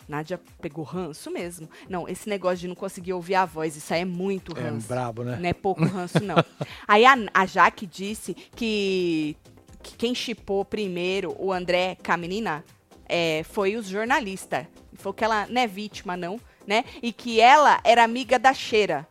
[0.08, 1.68] Nádia pegou ranço mesmo.
[1.88, 4.88] Não, esse negócio de não conseguir ouvir a voz, isso aí é muito É ranço.
[4.88, 5.36] brabo, né?
[5.38, 6.36] Não é pouco ranço, não.
[6.88, 9.36] Aí a, a Jaque disse que,
[9.82, 12.64] que quem chipou primeiro o André com a menina
[13.06, 14.66] é, foi os jornalistas.
[14.94, 16.84] Falou que ela não é vítima, não, né?
[17.02, 19.06] E que ela era amiga da Cheira.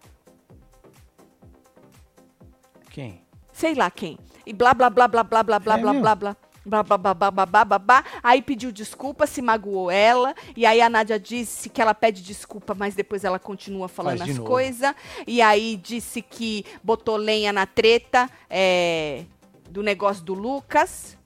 [2.89, 3.21] Quem?
[3.51, 4.17] Sei lá quem.
[4.45, 6.37] E blá, blá, blá, blá, blá, blá, blá, É blá, blá, blá.
[6.67, 8.03] Blá.
[8.21, 10.35] Aí pediu desculpa, se magoou ela.
[10.55, 14.37] E aí a Nádia disse que ela pede desculpa, mas depois ela continua falando as
[14.39, 14.93] coisas.
[15.25, 19.23] E aí disse que botou lenha na treta é,
[19.69, 21.17] do negócio do Lucas.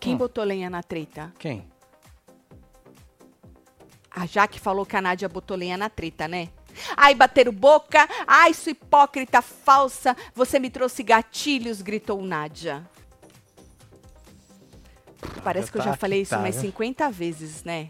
[0.00, 0.18] Quem Hum.
[0.18, 1.32] botou lenha na treta?
[1.38, 1.66] Quem?
[4.10, 6.48] A Jaque falou que a Nádia botou lenha na treta, né?
[6.96, 8.08] Ai, bateram boca.
[8.26, 10.16] Ai, sua hipócrita falsa.
[10.34, 12.84] Você me trouxe gatilhos, gritou Nádia.
[15.42, 16.70] Parece que eu tá já falei isso tá, umas viu?
[16.70, 17.88] 50 vezes, né?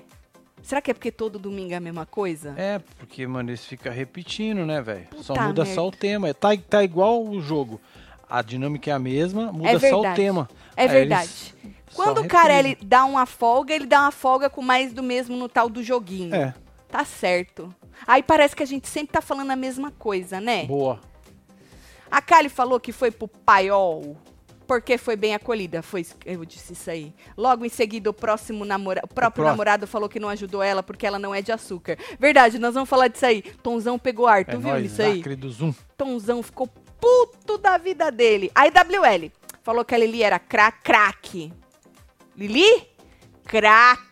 [0.62, 2.54] Será que é porque todo domingo é a mesma coisa?
[2.56, 5.06] É, porque, mano, eles ficam repetindo, né, velho?
[5.22, 5.74] Só muda merda.
[5.74, 6.34] só o tema.
[6.34, 7.80] Tá, tá igual o jogo.
[8.28, 10.16] A dinâmica é a mesma, muda É só o verdade.
[10.16, 10.48] tema.
[10.76, 11.54] É Aí verdade.
[11.64, 15.36] eles Quando o ele dá uma folga, ele dá uma folga com mais do mesmo
[15.36, 16.34] no tal do joguinho.
[16.34, 16.54] É,
[16.88, 17.74] Tá certo.
[18.06, 20.64] Aí parece que a gente sempre tá falando a mesma coisa, né?
[20.66, 21.00] boa.
[22.10, 24.16] A Kali falou que foi pro paiol
[24.66, 25.82] porque foi bem acolhida.
[25.82, 27.12] Foi, eu disse isso aí.
[27.36, 30.82] Logo em seguida, o próximo namora o próprio pró- namorado falou que não ajudou ela
[30.82, 31.98] porque ela não é de açúcar.
[32.18, 33.42] Verdade, nós vamos falar disso aí.
[33.62, 35.22] Tonzão pegou ar, tu É viu nóis, isso aí?
[35.36, 35.74] Do Zoom.
[35.98, 36.66] Tonzão ficou
[36.98, 38.50] puto da vida dele.
[38.54, 39.30] Aí WL
[39.62, 41.52] falou que a Lili era cra craque.
[42.36, 42.86] Lili?
[43.44, 44.07] Craque.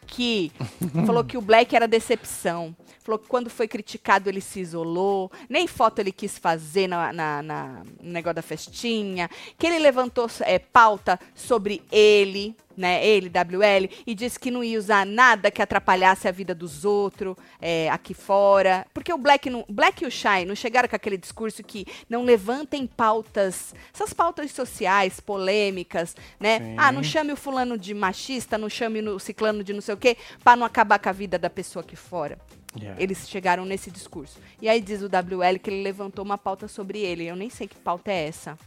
[1.04, 2.74] Falou que o Black era decepção.
[3.02, 5.30] Falou que quando foi criticado ele se isolou.
[5.48, 9.30] Nem foto ele quis fazer na, na- na- no negócio da festinha.
[9.58, 13.04] Que ele levantou é, pauta sobre ele, né?
[13.06, 17.36] Ele, WL, e disse que não ia usar nada que atrapalhasse a vida dos outros
[17.60, 18.86] é, aqui fora.
[18.92, 22.24] Porque o Black, não, Black e o Shai não chegaram com aquele discurso que não
[22.24, 26.58] levantem pautas, essas pautas sociais, polêmicas, né?
[26.58, 26.74] Sim.
[26.76, 29.98] Ah, não chame o fulano de machista, não chame o ciclano de não sei o
[29.98, 32.38] quê, para não acabar com a vida da pessoa aqui fora.
[32.78, 33.02] Yeah.
[33.02, 34.38] Eles chegaram nesse discurso.
[34.60, 37.24] E aí diz o WL que ele levantou uma pauta sobre ele.
[37.24, 38.58] Eu nem sei que pauta é essa.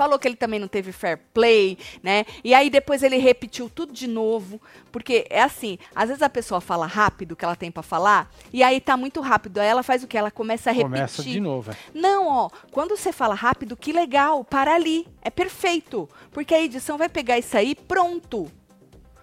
[0.00, 2.24] Falou que ele também não teve fair play, né?
[2.42, 4.58] E aí depois ele repetiu tudo de novo,
[4.90, 8.32] porque é assim, às vezes a pessoa fala rápido o que ela tem pra falar,
[8.50, 10.16] e aí tá muito rápido, aí ela faz o que?
[10.16, 10.90] Ela começa a repetir.
[10.90, 11.76] Começa de novo, é.
[11.92, 16.96] Não, ó, quando você fala rápido, que legal, para ali, é perfeito, porque a edição
[16.96, 18.50] vai pegar isso aí pronto.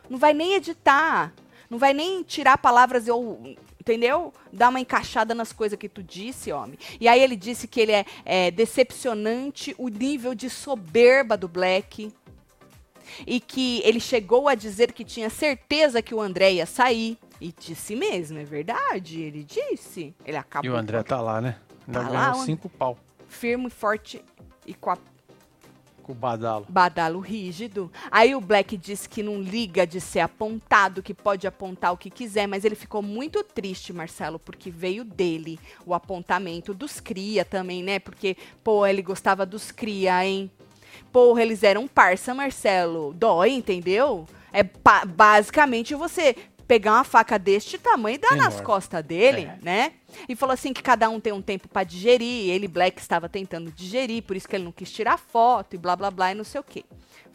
[0.07, 1.33] Não vai nem editar,
[1.71, 4.33] não vai nem tirar palavras ou entendeu?
[4.51, 6.77] Dar uma encaixada nas coisas que tu disse, homem.
[6.99, 12.11] E aí ele disse que ele é, é decepcionante o nível de soberba do Black.
[13.25, 17.17] E que ele chegou a dizer que tinha certeza que o André ia sair.
[17.39, 19.21] E disse mesmo, é verdade.
[19.21, 20.13] Ele disse.
[20.25, 21.57] Ele acabou E o André tá lá, né?
[21.87, 22.97] Ainda Tá ganhou lá, cinco pau
[23.27, 24.21] firme, forte
[24.65, 24.97] e com a
[26.07, 26.65] com o badalo.
[26.69, 27.91] badalo rígido.
[28.09, 32.09] Aí o Black disse que não liga de ser apontado, que pode apontar o que
[32.09, 37.83] quiser, mas ele ficou muito triste, Marcelo, porque veio dele o apontamento dos cria também,
[37.83, 37.99] né?
[37.99, 40.49] Porque, pô, ele gostava dos cria, hein?
[41.11, 43.13] Porra, eles eram parça, Marcelo.
[43.13, 44.25] Dói, entendeu?
[44.53, 44.63] É
[45.05, 46.35] basicamente você
[46.67, 49.57] pegar uma faca deste tamanho e dar nas costas dele, É.
[49.61, 49.93] né?
[50.27, 52.49] E falou assim que cada um tem um tempo pra digerir.
[52.49, 55.95] Ele, Black, estava tentando digerir, por isso que ele não quis tirar foto e blá
[55.95, 56.83] blá blá e não sei o quê.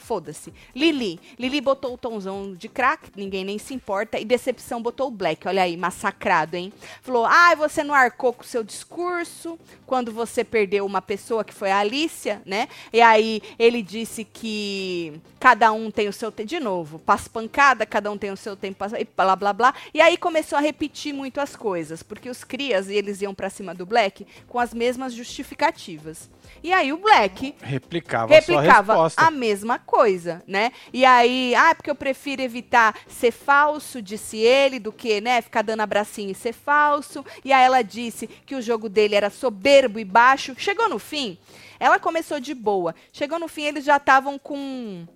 [0.02, 0.52] Foda-se.
[0.74, 1.20] Lili.
[1.38, 4.18] Lili botou o tomzão de crack, ninguém nem se importa.
[4.18, 5.46] E Decepção botou o Black.
[5.46, 6.72] Olha aí, massacrado, hein?
[7.02, 11.54] Falou: ai, você não arcou com o seu discurso quando você perdeu uma pessoa que
[11.54, 12.68] foi a Alicia, né?
[12.92, 16.48] E aí ele disse que cada um tem o seu tempo.
[16.48, 19.74] De novo, passa pancada, cada um tem o seu tempo, e blá blá blá.
[19.94, 23.74] E aí começou a repetir muito as coisas, porque os crias eles iam pra cima
[23.74, 26.28] do Black com as mesmas justificativas.
[26.62, 29.22] E aí o Black Replicava, a replicava resposta.
[29.22, 30.70] a mesma coisa, né?
[30.92, 35.62] E aí, ah, porque eu prefiro evitar ser falso, disse ele, do que, né, ficar
[35.62, 37.24] dando abracinho e ser falso.
[37.44, 40.54] E aí ela disse que o jogo dele era soberbo e baixo.
[40.56, 41.38] Chegou no fim,
[41.80, 42.94] ela começou de boa.
[43.12, 45.06] Chegou no fim, eles já estavam com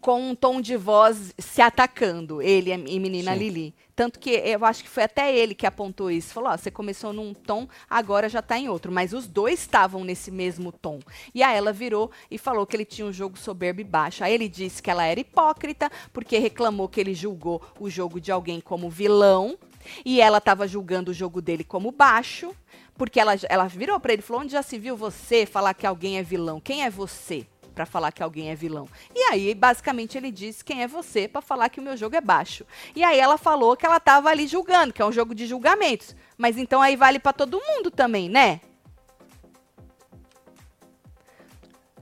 [0.00, 3.38] com um tom de voz se atacando, ele e menina Sim.
[3.38, 3.74] Lili.
[3.98, 6.32] Tanto que eu acho que foi até ele que apontou isso.
[6.32, 8.92] Falou: ó, você começou num tom, agora já tá em outro.
[8.92, 11.00] Mas os dois estavam nesse mesmo tom.
[11.34, 14.22] E aí ela virou e falou que ele tinha um jogo soberbo e baixo.
[14.22, 18.30] Aí ele disse que ela era hipócrita, porque reclamou que ele julgou o jogo de
[18.30, 19.58] alguém como vilão.
[20.04, 22.54] E ela estava julgando o jogo dele como baixo.
[22.96, 25.86] Porque ela, ela virou para ele e falou: onde já se viu você falar que
[25.86, 26.60] alguém é vilão?
[26.60, 27.44] Quem é você?
[27.78, 28.88] Pra falar que alguém é vilão.
[29.14, 32.20] E aí, basicamente, ele disse quem é você pra falar que o meu jogo é
[32.20, 32.66] baixo.
[32.92, 36.16] E aí ela falou que ela tava ali julgando, que é um jogo de julgamentos.
[36.36, 38.60] Mas então aí vale pra todo mundo também, né?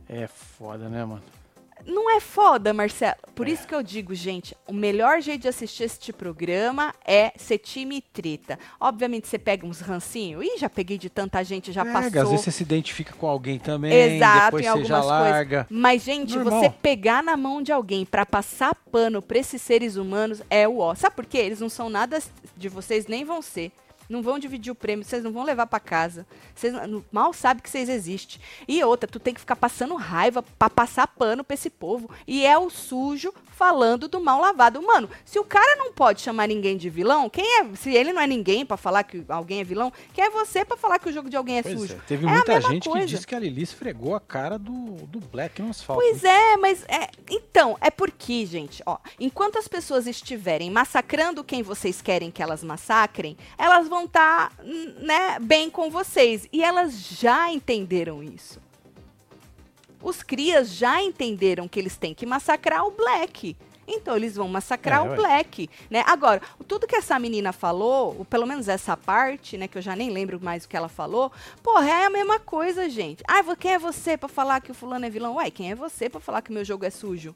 [0.08, 1.22] É foda, né, mano?
[1.86, 3.16] Não é foda, Marcelo?
[3.34, 7.58] Por isso que eu digo, gente, o melhor jeito de assistir este programa é ser
[7.58, 8.58] time e treta.
[8.80, 10.44] Obviamente você pega uns rancinhos.
[10.44, 12.22] Ih, já peguei de tanta gente, já Pega, passou.
[12.22, 15.32] às vezes você se identifica com alguém também, Exato, depois em você já algumas coisas.
[15.32, 15.66] larga.
[15.70, 16.60] Mas, gente, Normal.
[16.60, 20.78] você pegar na mão de alguém pra passar pano pra esses seres humanos é o
[20.78, 20.94] ó.
[20.94, 21.38] Sabe por quê?
[21.38, 22.18] Eles não são nada
[22.56, 23.70] de vocês, nem vão ser.
[24.08, 26.26] Não vão dividir o prêmio, vocês não vão levar pra casa.
[26.54, 26.74] Vocês
[27.10, 28.40] mal sabem que vocês existem.
[28.66, 32.10] E outra, tu tem que ficar passando raiva pra passar pano pra esse povo.
[32.26, 34.82] E é o sujo falando do mal lavado.
[34.82, 37.74] Mano, se o cara não pode chamar ninguém de vilão, quem é?
[37.74, 40.76] Se ele não é ninguém pra falar que alguém é vilão, quem é você pra
[40.76, 41.94] falar que o jogo de alguém é Pois sujo?
[41.94, 43.06] é, teve É muita gente que coisa.
[43.06, 44.72] disse que a Lili esfregou a cara do,
[45.06, 46.02] do Black no asfalto.
[46.02, 47.08] Pois é, mas é.
[47.30, 52.62] Então, é porque, gente, ó, enquanto as pessoas estiverem massacrando quem vocês querem que elas
[52.62, 54.52] massacrem, elas vão estar,
[55.00, 56.46] né, bem com vocês.
[56.52, 58.60] E elas já entenderam isso.
[60.06, 63.56] Os crias já entenderam que eles têm que massacrar o Black.
[63.88, 65.16] Então eles vão massacrar É, o.
[65.16, 66.04] Black, né?
[66.06, 69.96] Agora, tudo que essa menina falou, ou pelo menos essa parte, né, que eu já
[69.96, 73.24] nem lembro mais o que ela falou, porra, é a mesma coisa, gente.
[73.26, 75.34] Ah, vo- quem é você pra falar que o fulano é vilão?
[75.36, 77.34] Ué, quem é você pra falar que o meu jogo é sujo?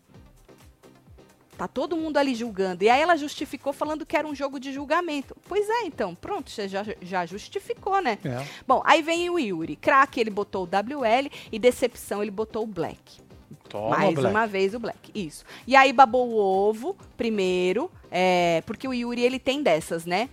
[1.61, 2.85] Tá todo mundo ali julgando.
[2.85, 5.37] E aí ela justificou falando que era um jogo de julgamento.
[5.47, 8.17] Pois é, então, pronto, você já, já justificou, né?
[8.25, 8.47] É.
[8.67, 9.77] Bom, aí vem o Yuri.
[9.77, 13.21] Crack, ele botou o WL e Decepção, ele botou o Black.
[13.69, 14.35] Toma, Mais Black.
[14.35, 15.11] uma vez o Black.
[15.15, 15.45] Isso.
[15.67, 20.31] E aí babou o ovo primeiro, é, porque o Yuri ele tem dessas, né?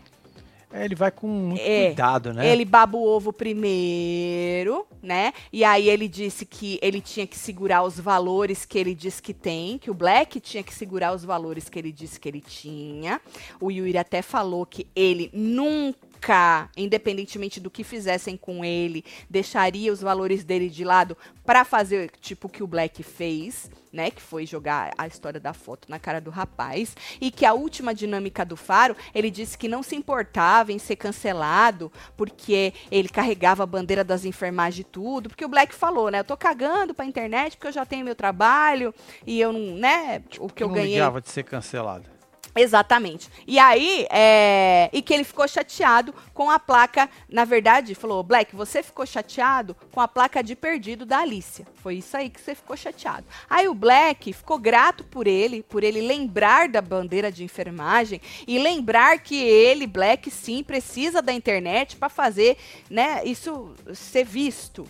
[0.78, 2.48] É, ele vai com muito É, cuidado, né?
[2.48, 5.34] Ele baba o ovo primeiro, né?
[5.52, 9.34] E aí ele disse que ele tinha que segurar os valores que ele disse que
[9.34, 13.20] tem, que o Black tinha que segurar os valores que ele disse que ele tinha.
[13.60, 16.07] O Yuri até falou que ele nunca,
[16.76, 22.48] independentemente do que fizessem com ele, deixaria os valores dele de lado para fazer tipo
[22.48, 24.12] o que o Black fez, né?
[24.12, 26.96] Que foi jogar a história da foto na cara do rapaz.
[27.22, 30.96] E que a última dinâmica do Faro, ele disse que não se importava em ser
[30.96, 35.30] cancelado, porque ele carregava a bandeira das enfermagens e tudo.
[35.30, 36.20] Porque o Black falou, né?
[36.20, 38.94] Eu tô cagando pra internet porque eu já tenho meu trabalho
[39.26, 40.22] e eu não, né?
[40.40, 40.96] O que eu não ganhei.
[40.96, 42.17] ligava de ser cancelado.
[42.56, 43.30] Exatamente.
[43.46, 44.90] E aí, é...
[44.92, 49.76] e que ele ficou chateado com a placa, na verdade, falou, Black, você ficou chateado
[49.92, 51.68] com a placa de perdido da Alicia.
[51.76, 53.26] Foi isso aí que você ficou chateado.
[53.50, 58.58] Aí o Black ficou grato por ele, por ele lembrar da bandeira de enfermagem e
[58.60, 62.58] lembrar que ele, Black, sim, precisa da internet para fazer,
[62.90, 64.88] né, isso ser visto.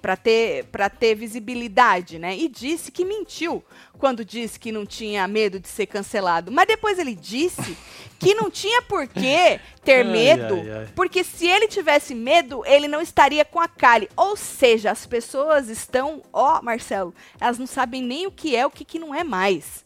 [0.00, 2.36] Para ter para ter visibilidade, né?
[2.36, 3.62] E disse que mentiu
[3.98, 6.52] quando disse que não tinha medo de ser cancelado.
[6.52, 7.76] Mas depois ele disse
[8.18, 10.88] que não tinha por que ter Ai, medo, ai, ai.
[10.94, 14.08] porque se ele tivesse medo, ele não estaria com a Kali.
[14.16, 18.70] Ou seja, as pessoas estão, ó, Marcelo, elas não sabem nem o que é, o
[18.70, 19.84] que, que não é mais.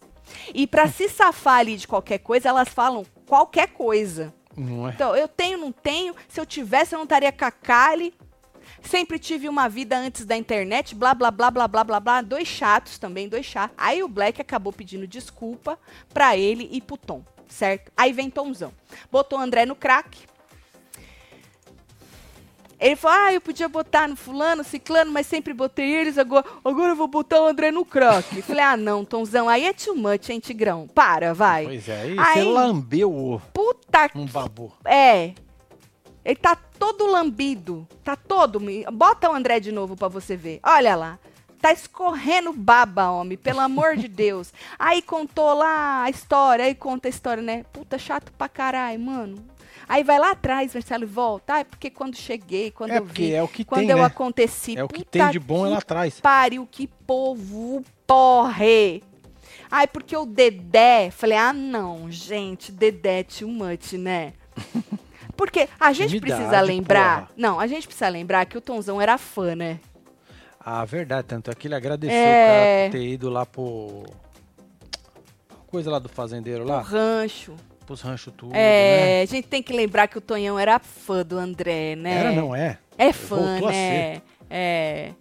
[0.54, 4.34] E para se safar ali de qualquer coisa, elas falam qualquer coisa.
[4.56, 4.90] É?
[4.94, 6.14] Então, eu tenho, não tenho.
[6.28, 8.12] Se eu tivesse, eu não estaria com a Kali.
[8.88, 12.22] Sempre tive uma vida antes da internet, blá, blá, blá, blá, blá, blá, blá.
[12.22, 13.76] Dois chatos também, dois chatos.
[13.76, 15.78] Aí o Black acabou pedindo desculpa
[16.12, 17.92] pra ele e pro Tom, certo?
[17.94, 18.72] Aí vem Tomzão.
[19.12, 20.18] Botou o André no crack.
[22.80, 26.92] Ele falou, ah, eu podia botar no fulano, ciclano, mas sempre botei eles, agora, agora
[26.92, 28.40] eu vou botar o André no crack.
[28.42, 30.86] Falei, ah, não, Tomzão, aí é too much, hein, Tigrão?
[30.86, 31.64] Para, vai.
[31.64, 34.72] Pois é, aí Aí- você lambeu o Puta um babu.
[34.84, 35.34] é.
[36.24, 37.86] Ele tá todo lambido.
[38.04, 38.60] Tá todo.
[38.92, 40.60] Bota o André de novo pra você ver.
[40.62, 41.18] Olha lá.
[41.60, 43.36] Tá escorrendo baba, homem.
[43.36, 44.52] Pelo amor de Deus.
[44.78, 46.64] Aí contou lá a história.
[46.64, 47.64] Aí conta a história, né?
[47.72, 49.44] Puta, chato pra caralho, mano.
[49.88, 51.54] Aí vai lá atrás, Marcelo, e volta.
[51.54, 53.90] Ah, é porque quando cheguei, quando É eu porque vi, é o que quando tem,
[53.90, 54.04] eu né?
[54.04, 54.76] aconteci.
[54.76, 56.20] É o que tem de bom é lá atrás.
[56.20, 59.02] pariu, que povo porre.
[59.70, 64.32] Ai, porque o Dedé, falei, ah, não, gente, Dedé é too much, né?
[65.38, 67.30] Porque a gente Intimidade, precisa lembrar, porra.
[67.36, 69.78] não, a gente precisa lembrar que o Tonzão era fã, né?
[70.58, 71.28] Ah, verdade.
[71.28, 72.20] Tanto é que ele agradeceu É.
[72.20, 74.04] o cara por ter ido lá pro.
[75.68, 77.54] Coisa lá do fazendeiro O lá, rancho.
[77.86, 79.20] pros ranchos tudo, né?
[79.20, 82.14] É, a gente tem que lembrar que o Tonhão era fã do André, né?
[82.18, 82.78] Era, não é?
[82.98, 84.20] É fã, Voltou né?
[84.50, 85.12] É.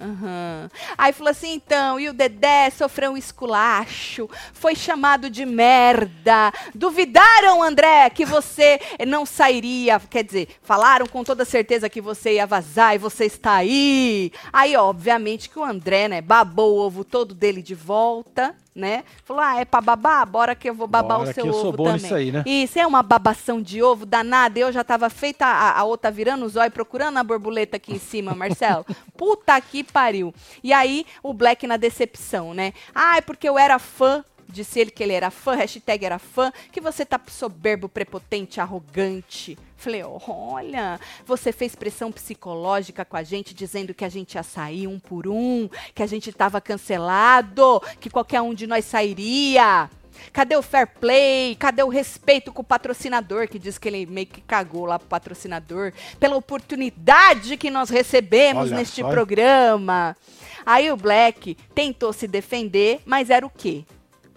[0.00, 0.70] Aham.
[0.96, 6.50] Aí falou assim, então, e o Dedé sofreu um esculacho, foi chamado de merda.
[6.74, 12.46] Duvidaram, André, que você não sairia, quer dizer, falaram com toda certeza que você ia
[12.46, 14.32] vazar e você está aí.
[14.50, 18.56] Aí, obviamente, que o André, né, babou o ovo todo dele de volta.
[18.74, 19.04] Né?
[19.24, 20.26] Falou, ah, é pra babar?
[20.26, 22.02] Bora que eu vou babar Bora o seu que eu ovo sou bom também.
[22.02, 22.42] nisso aí, né?
[22.46, 24.58] Isso é uma babação de ovo danada.
[24.58, 27.98] Eu já tava feita a, a outra virando os olhos, procurando a borboleta aqui em
[27.98, 28.84] cima, Marcelo.
[29.16, 30.32] Puta que pariu.
[30.62, 32.72] E aí, o Black na decepção, né?
[32.94, 36.52] Ah, é porque eu era fã disse ele que ele era fã, hashtag era fã,
[36.72, 39.58] que você tá soberbo, prepotente, arrogante.
[39.76, 44.86] Falei, olha, você fez pressão psicológica com a gente, dizendo que a gente ia sair
[44.86, 49.88] um por um, que a gente tava cancelado, que qualquer um de nós sairia.
[50.32, 51.56] Cadê o fair play?
[51.56, 53.48] Cadê o respeito com o patrocinador?
[53.48, 55.92] Que diz que ele meio que cagou lá pro patrocinador.
[56.18, 59.10] Pela oportunidade que nós recebemos Olha neste só.
[59.10, 60.16] programa.
[60.64, 63.84] Aí o Black tentou se defender, mas era o quê?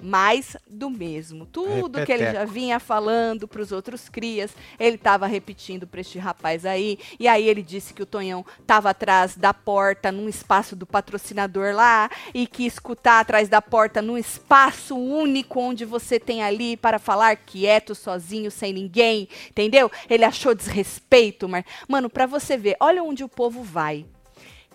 [0.06, 1.45] Mais do mesmo.
[1.45, 2.51] Tudo que ele já Repeteco.
[2.51, 6.99] vinha falando para os outros crias, ele estava repetindo para este rapaz aí.
[7.18, 11.74] E aí ele disse que o Tonhão estava atrás da porta, num espaço do patrocinador
[11.74, 16.99] lá, e que escutar atrás da porta, num espaço único onde você tem ali para
[16.99, 19.89] falar quieto, sozinho, sem ninguém, entendeu?
[20.10, 24.06] Ele achou desrespeito, mas mano, para você ver, olha onde o povo vai.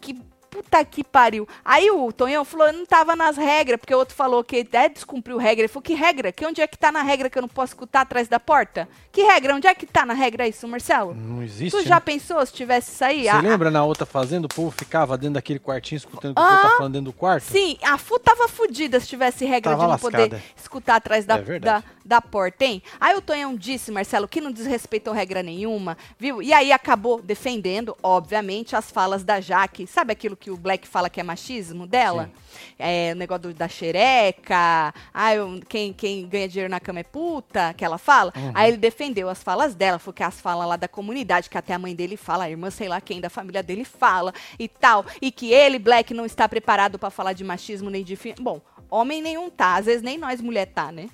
[0.01, 0.17] Que
[0.51, 1.47] puta que pariu.
[1.65, 5.37] Aí o Tonhão falou, não tava nas regras, porque o outro falou que é descumpriu
[5.37, 5.63] regra.
[5.63, 6.33] Ele falou, que regra?
[6.33, 8.89] Que onde é que tá na regra que eu não posso escutar atrás da porta?
[9.13, 9.55] Que regra?
[9.55, 11.15] Onde é que tá na regra isso, Marcelo?
[11.15, 11.77] Não existe.
[11.77, 12.01] tu já né?
[12.01, 13.23] pensou se tivesse isso aí?
[13.25, 16.41] Você A- lembra na outra fazenda, o povo ficava dentro daquele quartinho escutando o que
[16.41, 17.45] o Ah, povo tá falando dentro do quarto?
[17.45, 20.23] Sim, a FU tava fudida se tivesse regra Tava de não lascada.
[20.29, 22.83] poder escutar atrás da, É da, da porta, hein?
[22.99, 26.43] Aí o Tonhão disse, Marcelo, que não desrespeitou regra nenhuma, viu?
[26.43, 29.87] E aí acabou defendendo, obviamente, as falas da Jaque.
[29.87, 32.31] Sabe aquilo que o Black fala que é machismo dela?
[32.79, 37.03] É, o negócio do- da xereca, ah, eu- quem, quem ganha dinheiro na cama é
[37.05, 38.33] puta, que ela fala.
[38.35, 38.53] Uhum.
[38.55, 41.75] Aí ele defendeu as falas dela, falou que as falas lá da comunidade, que até
[41.75, 45.05] a mãe dele fala, a irmã sei lá quem da família dele fala e tal.
[45.21, 48.19] E que ele, Black, não está preparado pra falar de machismo nem de...
[48.41, 51.11] Bom, homem nenhum tá, às vezes nem nós mulher tá, né?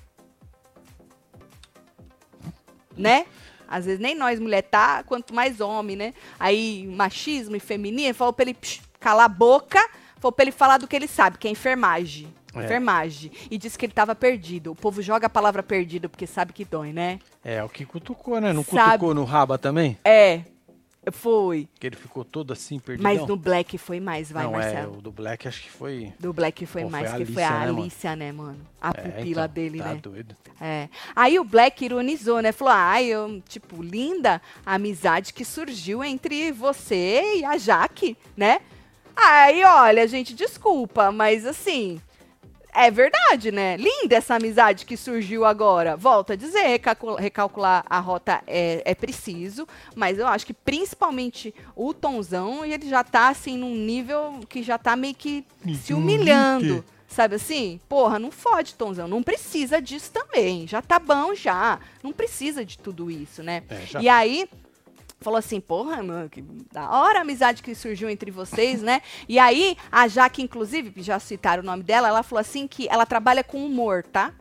[2.97, 3.25] Né?
[3.67, 6.13] Às vezes nem nós mulher tá, quanto mais homem, né?
[6.39, 9.79] Aí machismo e feminino, falou pra ele psh, calar a boca,
[10.17, 12.27] falou pra ele falar do que ele sabe, que é enfermagem.
[12.55, 12.63] É.
[12.63, 13.31] Enfermagem.
[13.51, 14.71] E disse que ele tava perdido.
[14.71, 17.19] O povo joga a palavra perdido porque sabe que dói, né?
[17.43, 18.53] É, o que cutucou, né?
[18.53, 19.97] Não Sabe- cutucou no raba também?
[20.05, 20.41] É,
[21.11, 21.67] foi.
[21.79, 23.03] Que ele ficou todo assim, perdido.
[23.03, 24.95] Mas no Black foi mais, vai, Não, Marcelo.
[24.95, 26.13] é, o do Black acho que foi...
[26.19, 27.81] Do Black foi Pô, foi mais, a que foi Alicia, a né?
[27.81, 28.59] Alicia, né, mano?
[28.81, 29.99] A É, pupila então, dele, tá né?
[30.01, 30.35] doido.
[30.59, 30.89] É.
[31.15, 32.51] Aí o Black ironizou, né?
[32.51, 38.59] Falou, ai, eu, tipo, linda a amizade que surgiu entre você e a Jaque, né?
[39.15, 42.01] Aí, olha, gente, desculpa, mas assim,
[42.75, 43.77] é verdade, né?
[43.77, 45.95] Linda essa amizade que surgiu agora.
[45.95, 51.53] Volto a dizer, recalcu- recalcular a rota é, é preciso, mas eu acho que principalmente
[51.75, 55.45] o Tonzão, ele já tá, assim, num nível que já tá meio que
[55.83, 56.83] se humilhando.
[57.07, 57.79] Sabe assim?
[57.87, 59.07] Porra, não fode, Tonzão.
[59.07, 60.67] Não precisa disso também.
[60.67, 61.79] Já tá bom, já.
[62.03, 63.63] Não precisa de tudo isso, né?
[63.69, 64.49] É, já E aí,
[65.25, 66.39] falou assim, porra, mano, que
[66.71, 69.01] da hora a amizade que surgiu entre vocês, né?
[69.27, 73.07] E aí, a Jaque, inclusive, já citaram o nome dela, ela falou assim que ela
[73.07, 74.31] trabalha com humor, tá?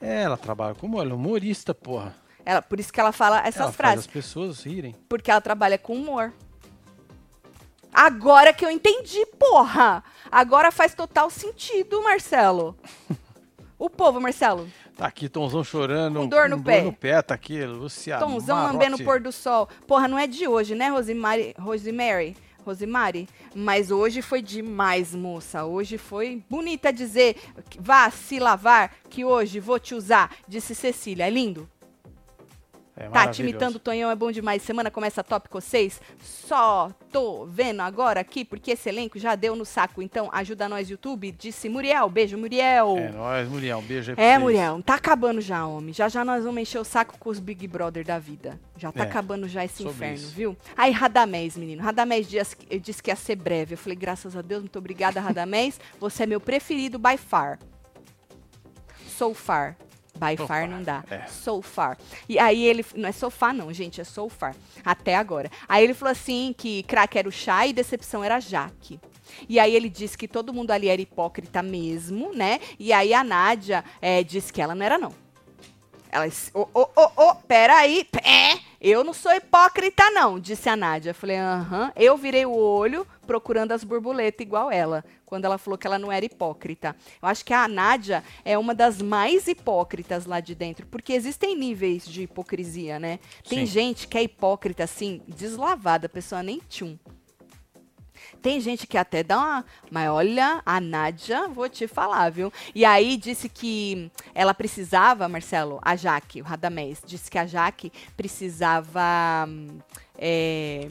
[0.00, 2.14] É, ela trabalha como ela é humorista, porra.
[2.44, 4.06] Ela, por isso que ela fala essas ela faz frases.
[4.06, 4.94] as pessoas rirem.
[5.08, 6.32] Porque ela trabalha com humor.
[7.92, 10.02] Agora que eu entendi, porra!
[10.30, 12.78] Agora faz total sentido, Marcelo.
[13.82, 14.70] O povo, Marcelo.
[14.96, 16.20] Tá aqui, Tonzão chorando.
[16.20, 16.82] Com dor no pé.
[16.82, 18.24] no pé, tá aqui, Luciano.
[18.24, 19.68] Tomzão lambendo o pôr do sol.
[19.86, 21.54] Porra, não é de hoje, né, Rosemary?
[21.58, 22.36] Rosemary?
[22.64, 23.28] Rosemary?
[23.54, 25.64] Mas hoje foi demais, moça.
[25.64, 27.36] Hoje foi bonita dizer,
[27.78, 31.26] vá se lavar, que hoje vou te usar, disse Cecília.
[31.26, 31.68] É lindo?
[33.02, 34.62] É Tá, te imitando o Tonhão é bom demais.
[34.62, 36.00] Semana começa tópico 6.
[36.22, 40.00] Só tô vendo agora aqui, porque esse elenco já deu no saco.
[40.00, 41.32] Então, ajuda nós, YouTube.
[41.32, 42.08] Disse Muriel.
[42.08, 42.96] Beijo, Muriel.
[42.98, 43.82] É nóis, Muriel.
[43.82, 44.40] Beijo aí pra É, vocês.
[44.42, 45.92] Muriel, tá acabando já, homem.
[45.92, 48.58] Já já nós vamos encher o saco com os Big Brother da vida.
[48.76, 50.28] Já tá É, acabando já esse inferno, isso.
[50.34, 50.56] viu?
[50.76, 51.82] Aí, Radamés, menino.
[51.82, 53.74] Radamés dias- eu disse que ia ser breve.
[53.74, 55.80] Eu falei, graças a Deus, muito obrigada, Radamés.
[55.98, 57.58] Você é meu preferido by far.
[59.06, 59.76] So far.
[60.22, 61.04] By So far far, não dá.
[61.10, 61.26] é.
[61.26, 61.98] So far.
[62.28, 62.84] E aí ele.
[62.94, 64.54] Não é sofá, não, gente, é so far.
[64.84, 65.50] Até agora.
[65.68, 69.00] Aí ele falou assim que craque era o chá e decepção era Jaque.
[69.48, 72.60] E aí ele disse que todo mundo ali era hipócrita mesmo, né?
[72.78, 75.14] E aí a Nádia eh, disse que ela não era, não.
[76.12, 80.76] Ela disse, ô, ô, ô, ô, peraí, pé, eu não sou hipócrita não, disse a
[80.76, 81.10] Nádia.
[81.10, 85.78] Eu falei, aham, eu virei o olho procurando as borboletas igual ela, quando ela falou
[85.78, 86.94] que ela não era hipócrita.
[87.22, 91.56] Eu acho que a Nádia é uma das mais hipócritas lá de dentro, porque existem
[91.56, 93.18] níveis de hipocrisia, né?
[93.48, 93.66] Tem Sim.
[93.66, 96.98] gente que é hipócrita, assim, deslavada, a pessoa nem tchum.
[98.40, 99.64] Tem gente que até dá uma.
[99.90, 102.52] Mas olha, a Nádia, vou te falar, viu?
[102.74, 107.92] E aí disse que ela precisava, Marcelo, a Jaque, o Radamés, disse que a Jaque
[108.16, 109.48] precisava.
[110.18, 110.88] É,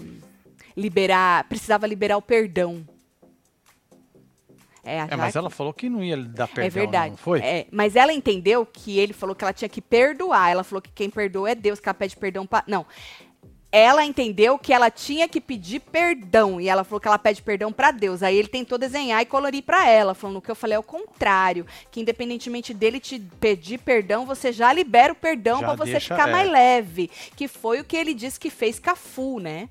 [0.75, 1.43] liberar.
[1.45, 2.85] Precisava liberar o perdão.
[4.83, 7.11] É, é, mas ela falou que não ia dar perdão, é verdade.
[7.11, 7.39] não foi?
[7.39, 10.49] É, mas ela entendeu que ele falou que ela tinha que perdoar.
[10.49, 12.63] Ela falou que quem perdoa é Deus, que ela pede perdão para.
[12.67, 12.85] Não
[13.71, 17.71] ela entendeu que ela tinha que pedir perdão e ela falou que ela pede perdão
[17.71, 18.21] para Deus.
[18.21, 20.83] Aí ele tentou desenhar e colorir para ela, falando o que eu falei é o
[20.83, 26.27] contrário, que independentemente dele te pedir perdão, você já libera o perdão para você ficar
[26.27, 26.31] é.
[26.31, 29.69] mais leve, que foi o que ele disse que fez Cafu, né?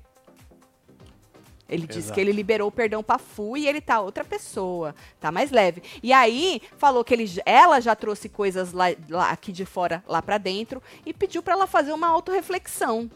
[1.71, 1.93] Ele Exato.
[1.97, 5.51] disse que ele liberou o perdão pra Fu e ele tá outra pessoa, tá mais
[5.51, 5.81] leve.
[6.03, 10.21] E aí falou que ele, ela já trouxe coisas lá, lá aqui de fora lá
[10.21, 13.09] para dentro e pediu para ela fazer uma autorreflexão.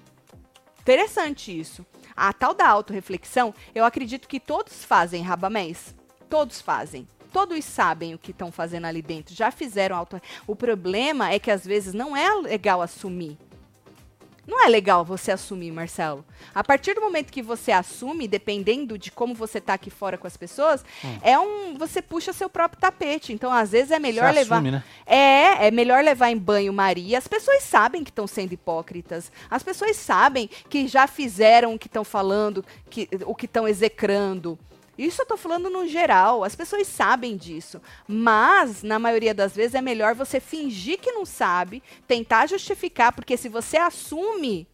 [0.86, 1.84] Interessante isso.
[2.16, 5.96] A tal da autorreflexão, eu acredito que todos fazem, Rabamés.
[6.30, 7.08] Todos fazem.
[7.34, 9.34] Todos sabem o que estão fazendo ali dentro.
[9.34, 10.22] Já fizeram auto.
[10.46, 13.36] O problema é que às vezes não é legal assumir.
[14.48, 16.24] Não é legal você assumir, Marcelo.
[16.54, 20.28] A partir do momento que você assume, dependendo de como você tá aqui fora com
[20.28, 21.18] as pessoas, hum.
[21.22, 21.78] é um.
[21.78, 23.34] Você puxa seu próprio tapete.
[23.34, 24.56] Então, às vezes, é melhor você levar.
[24.58, 24.84] Assume, né?
[25.06, 27.18] É, é melhor levar em banho-maria.
[27.18, 29.32] As pessoas sabem que estão sendo hipócritas.
[29.50, 34.60] As pessoas sabem que já fizeram o que estão falando, que, o que estão execrando.
[34.98, 37.82] Isso eu tô falando no geral, as pessoas sabem disso.
[38.08, 43.36] Mas, na maioria das vezes, é melhor você fingir que não sabe, tentar justificar, porque
[43.36, 44.68] se você assume,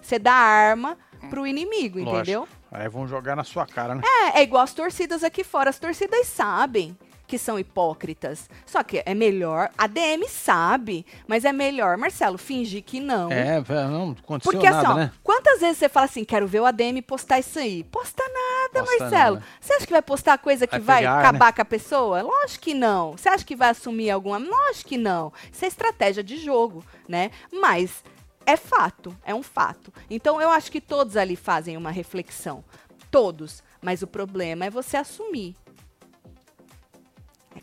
[0.00, 0.96] você dá arma
[1.28, 2.16] pro inimigo, Lógico.
[2.16, 2.48] entendeu?
[2.70, 4.02] Aí vão jogar na sua cara, né?
[4.04, 5.70] É, é igual as torcidas aqui fora.
[5.70, 6.96] As torcidas sabem
[7.28, 8.48] que são hipócritas.
[8.66, 13.30] Só que é melhor, a DM sabe, mas é melhor, Marcelo, fingir que não.
[13.30, 15.12] É, não aconteceu Porque nada, assim, ó, né?
[15.22, 17.84] quantas vezes você fala assim, quero ver o ADM postar isso aí?
[17.84, 19.34] Posta nada, Posta Marcelo.
[19.36, 19.46] Nada.
[19.60, 21.52] Você acha que vai postar coisa que vai, vai pegar, acabar né?
[21.52, 22.22] com a pessoa?
[22.22, 23.12] Lógico que não.
[23.12, 24.38] Você acha que vai assumir alguma?
[24.38, 25.32] Lógico que não.
[25.52, 27.30] Isso é estratégia de jogo, né?
[27.52, 28.02] Mas
[28.46, 29.92] é fato, é um fato.
[30.08, 32.64] Então eu acho que todos ali fazem uma reflexão.
[33.10, 33.62] Todos.
[33.82, 35.54] Mas o problema é você assumir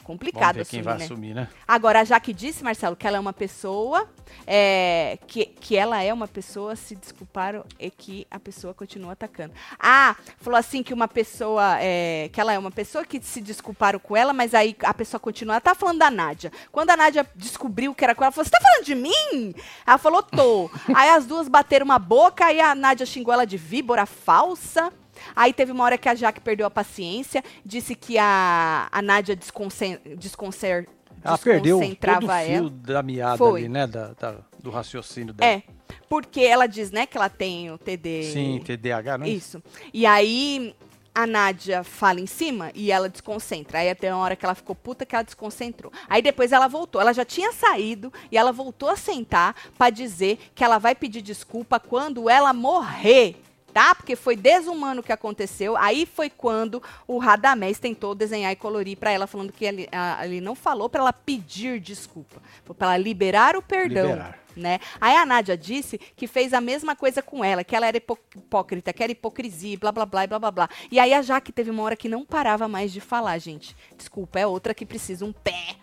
[0.05, 1.03] complicado Vamos ver quem vai né?
[1.03, 1.47] assumir, né?
[1.67, 4.07] Agora, a Jaque disse, Marcelo, que ela é uma pessoa,
[4.45, 9.53] é, que, que ela é uma pessoa, se desculparam, e que a pessoa continua atacando.
[9.79, 13.97] Ah, falou assim que uma pessoa, é, que ela é uma pessoa que se desculparam
[13.97, 15.55] com ela, mas aí a pessoa continua.
[15.55, 16.51] Ela tá falando da Nádia.
[16.71, 19.55] Quando a Nádia descobriu que era com ela, ela falou: Você tá falando de mim?
[19.85, 20.69] Ela falou: Tô.
[20.95, 24.93] aí as duas bateram uma boca, aí a Nádia xingou ela de víbora falsa.
[25.35, 29.35] Aí teve uma hora que a Jaque perdeu a paciência, disse que a, a Nádia
[29.35, 30.87] desconcer, desconcer,
[31.23, 33.61] ela perdeu todo o fio da meada Foi.
[33.61, 33.87] ali, né?
[33.87, 35.51] Da, da, do raciocínio dela.
[35.51, 35.63] É,
[36.07, 38.31] porque ela diz, né, que ela tem o TD...
[38.31, 39.61] Sim, TDAH, não é isso?
[39.91, 40.75] E aí
[41.15, 43.79] a Nádia fala em cima e ela desconcentra.
[43.79, 45.91] Aí até uma hora que ela ficou puta que ela desconcentrou.
[46.09, 46.99] Aí depois ela voltou.
[46.99, 51.21] Ela já tinha saído e ela voltou a sentar para dizer que ela vai pedir
[51.21, 53.37] desculpa quando ela morrer
[53.75, 53.93] tá?
[53.93, 55.75] Porque foi desumano o que aconteceu.
[55.75, 60.25] Aí foi quando o Radamés tentou desenhar e colorir para ela, falando que ele, a,
[60.25, 62.41] ele não falou para ela pedir desculpa,
[62.77, 64.11] para ela liberar o perdão.
[64.11, 64.39] Liberar.
[64.55, 64.79] Né?
[65.01, 68.93] Aí a Nádia disse que fez a mesma coisa com ela, que ela era hipócrita,
[68.93, 70.69] que era hipocrisia, blá blá blá blá blá blá.
[70.89, 73.75] E aí a Jaque teve uma hora que não parava mais de falar, gente.
[73.97, 75.75] Desculpa, é outra que precisa um pé.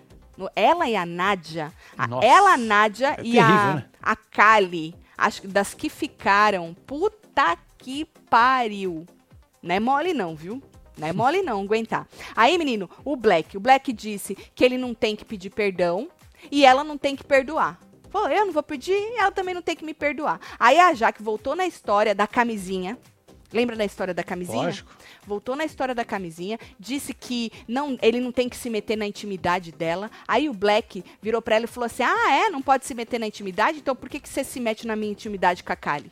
[0.57, 1.71] Ela e a Nádia,
[2.09, 3.85] Nossa, ela, a Nádia é e terrível, a, né?
[4.01, 9.05] a Kali, as, das que ficaram, puta que pariu.
[9.61, 10.63] Não é mole não, viu?
[10.97, 12.07] Não é mole não aguentar.
[12.35, 13.57] Aí, menino, o Black.
[13.57, 16.09] O Black disse que ele não tem que pedir perdão
[16.51, 17.79] e ela não tem que perdoar.
[18.09, 20.41] Falou, eu não vou pedir, ela também não tem que me perdoar.
[20.61, 22.99] Aí a Jaque voltou na história da camisinha.
[23.53, 24.65] Lembra da história da camisinha?
[24.65, 24.97] Lógico.
[25.27, 29.07] Voltou na história da camisinha, disse que não, ele não tem que se meter na
[29.07, 30.11] intimidade dela.
[30.27, 33.19] Aí o Black virou para ela e falou assim: "Ah, é, não pode se meter
[33.21, 33.79] na intimidade?
[33.79, 36.11] Então por que que você se mete na minha intimidade com a Kali?"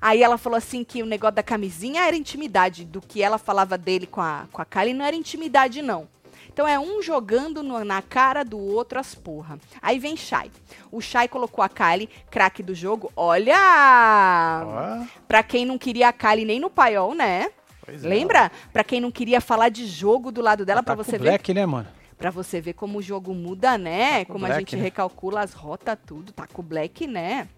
[0.00, 3.76] Aí ela falou assim que o negócio da camisinha era intimidade, do que ela falava
[3.78, 6.08] dele com a, com a Kylie não era intimidade, não.
[6.56, 9.58] Então é um jogando no, na cara do outro as porra.
[9.82, 10.50] Aí vem Shai.
[10.90, 13.12] O Shai colocou a Kylie, craque do jogo.
[13.14, 13.56] Olha!
[13.58, 15.06] Ah.
[15.28, 17.50] Pra quem não queria a Kylie nem no paiol, né?
[17.84, 18.08] Pois é.
[18.08, 18.46] Lembra?
[18.46, 18.50] É.
[18.72, 21.24] Pra quem não queria falar de jogo do lado dela, para tá você ver.
[21.24, 21.88] Black, né, mano?
[22.16, 24.24] Pra você ver como o jogo muda, né?
[24.24, 24.82] Tá como Black, a gente né?
[24.82, 26.32] recalcula as rotas, tudo.
[26.32, 27.48] Tá com o Black, né?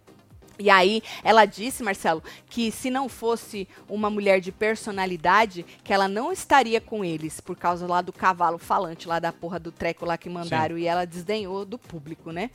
[0.59, 6.09] E aí, ela disse, Marcelo, que se não fosse uma mulher de personalidade, que ela
[6.09, 10.05] não estaria com eles, por causa lá do cavalo falante, lá da porra do treco
[10.05, 10.83] lá que mandaram, Sim.
[10.83, 12.51] e ela desdenhou do público, né?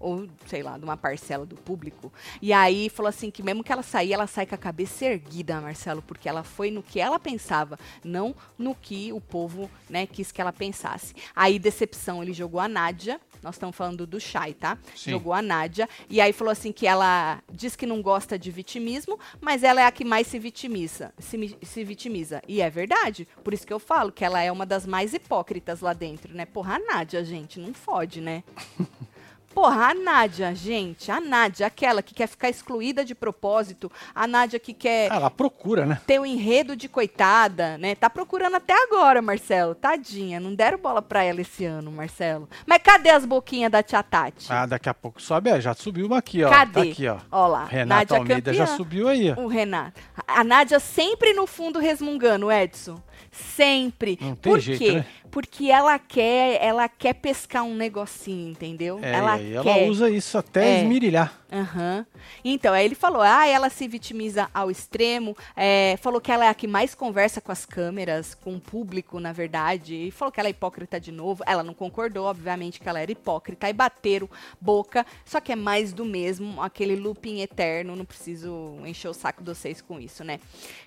[0.00, 2.10] Ou sei lá, de uma parcela do público.
[2.40, 5.60] E aí falou assim que mesmo que ela sair, ela sai com a cabeça erguida,
[5.60, 10.32] Marcelo, porque ela foi no que ela pensava, não no que o povo, né, quis
[10.32, 11.14] que ela pensasse.
[11.36, 14.78] Aí decepção, ele jogou a Nádia, nós estamos falando do Shai, tá?
[14.94, 15.12] Sim.
[15.12, 19.18] Jogou a Nádia e aí falou assim que ela diz que não gosta de vitimismo,
[19.40, 22.42] mas ela é a que mais se vitimiza, se, se vitimiza.
[22.48, 23.28] E é verdade.
[23.44, 26.46] Por isso que eu falo que ela é uma das mais hipócritas lá dentro, né?
[26.46, 28.42] Porra, a Nádia, gente, não fode, né?
[29.52, 34.60] Porra, a Nádia, gente, a Nádia, aquela que quer ficar excluída de propósito, a Nádia
[34.60, 36.00] que quer Ah, Ela procura, né?
[36.06, 37.96] ter o enredo de coitada, né?
[37.96, 39.74] Tá procurando até agora, Marcelo.
[39.74, 42.48] Tadinha, não deram bola pra ela esse ano, Marcelo.
[42.64, 44.46] Mas cadê as boquinhas da tia Tati?
[44.52, 45.50] Ah, daqui a pouco sobe.
[45.50, 46.48] é, Já subiu uma aqui, ó.
[46.48, 46.72] Cadê?
[46.72, 47.18] Tá aqui, ó.
[47.32, 48.66] Ó lá, Renata Nádia Almeida campeã.
[48.66, 49.40] já subiu aí, ó.
[49.40, 50.00] O Renato.
[50.28, 53.02] A Nádia sempre no fundo resmungando, Edson.
[53.30, 54.18] Sempre.
[54.20, 54.92] Não tem Por jeito, quê?
[54.92, 55.06] né?
[55.30, 58.98] Porque ela quer, ela quer pescar um negocinho, entendeu?
[59.00, 59.52] É, ela quer.
[59.54, 60.80] ela usa isso até É.
[60.80, 61.32] esmirilhar.
[61.52, 62.04] Aham.
[62.44, 66.48] Então, aí ele falou, ah, ela se vitimiza ao extremo, é, falou que ela é
[66.48, 70.38] a que mais conversa com as câmeras, com o público, na verdade, e falou que
[70.40, 71.42] ela é hipócrita de novo.
[71.46, 74.28] Ela não concordou, obviamente, que ela era hipócrita, e bateram
[74.60, 79.42] boca, só que é mais do mesmo, aquele looping eterno, não preciso encher o saco
[79.42, 80.38] de vocês com isso, né?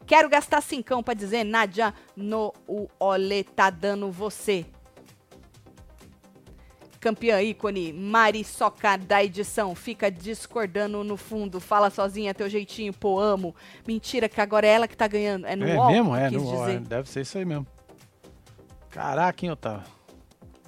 [0.06, 1.94] Quero gastar cincão pra dizer, Nádia,
[2.24, 4.66] no o olê tá dando você.
[7.00, 13.54] Campeã ícone, Marisoca da edição, fica discordando no fundo, fala sozinha, teu jeitinho, pô, amo.
[13.86, 15.46] Mentira, que agora é ela que tá ganhando.
[15.46, 16.16] É no é UOL mesmo?
[16.16, 17.68] É, no UOL, é, deve ser isso aí mesmo.
[18.90, 19.84] Caraca, hein, Otávio?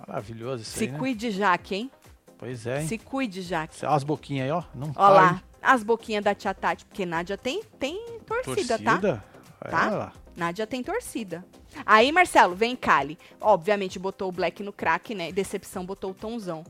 [0.06, 1.00] Maravilhoso isso Se aí, né?
[1.00, 1.92] cuide, Jaque, hein?
[2.38, 2.88] Pois é, hein?
[2.88, 3.86] Se cuide, Jaque.
[3.86, 4.62] As boquinhas aí, ó.
[4.76, 9.00] Não Ó lá, as boquinhas da tia Tati, porque Nádia tem, tem torcida, tá?
[9.00, 9.24] Torcida?
[9.32, 9.35] Tá?
[9.64, 10.14] É, lá.
[10.36, 11.46] Nádia tem torcida.
[11.86, 13.18] Aí, Marcelo, vem Kali.
[13.40, 15.32] Obviamente botou o Black no crack, né?
[15.32, 16.66] Decepção botou o Tonzão.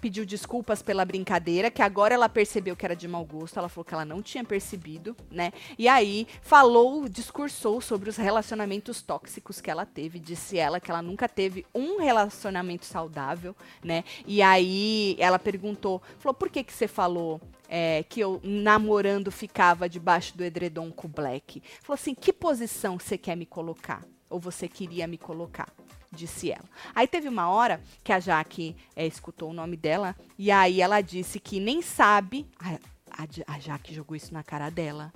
[0.00, 3.58] Pediu desculpas pela brincadeira, que agora ela percebeu que era de mau gosto.
[3.58, 5.52] Ela falou que ela não tinha percebido, né?
[5.76, 10.20] E aí falou, discursou sobre os relacionamentos tóxicos que ela teve.
[10.20, 14.04] Disse ela que ela nunca teve um relacionamento saudável, né?
[14.26, 19.88] E aí ela perguntou, falou, por que que você falou é, que eu namorando ficava
[19.88, 21.62] debaixo do edredom com o Black.
[21.82, 24.02] Falou assim: que posição você quer me colocar?
[24.30, 25.68] Ou você queria me colocar?
[26.10, 26.64] Disse ela.
[26.94, 31.02] Aí teve uma hora que a Jaque é, escutou o nome dela e aí ela
[31.02, 32.46] disse que nem sabe.
[32.58, 32.74] A,
[33.22, 35.12] a, a Jaque jogou isso na cara dela.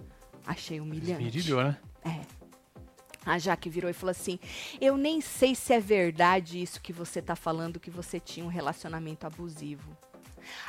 [0.46, 1.24] Achei humilhante.
[1.24, 1.78] Esmirilhou, né?
[2.04, 2.42] É.
[3.24, 4.38] A Jaque virou e falou assim:
[4.80, 8.48] Eu nem sei se é verdade isso que você tá falando, que você tinha um
[8.48, 9.96] relacionamento abusivo.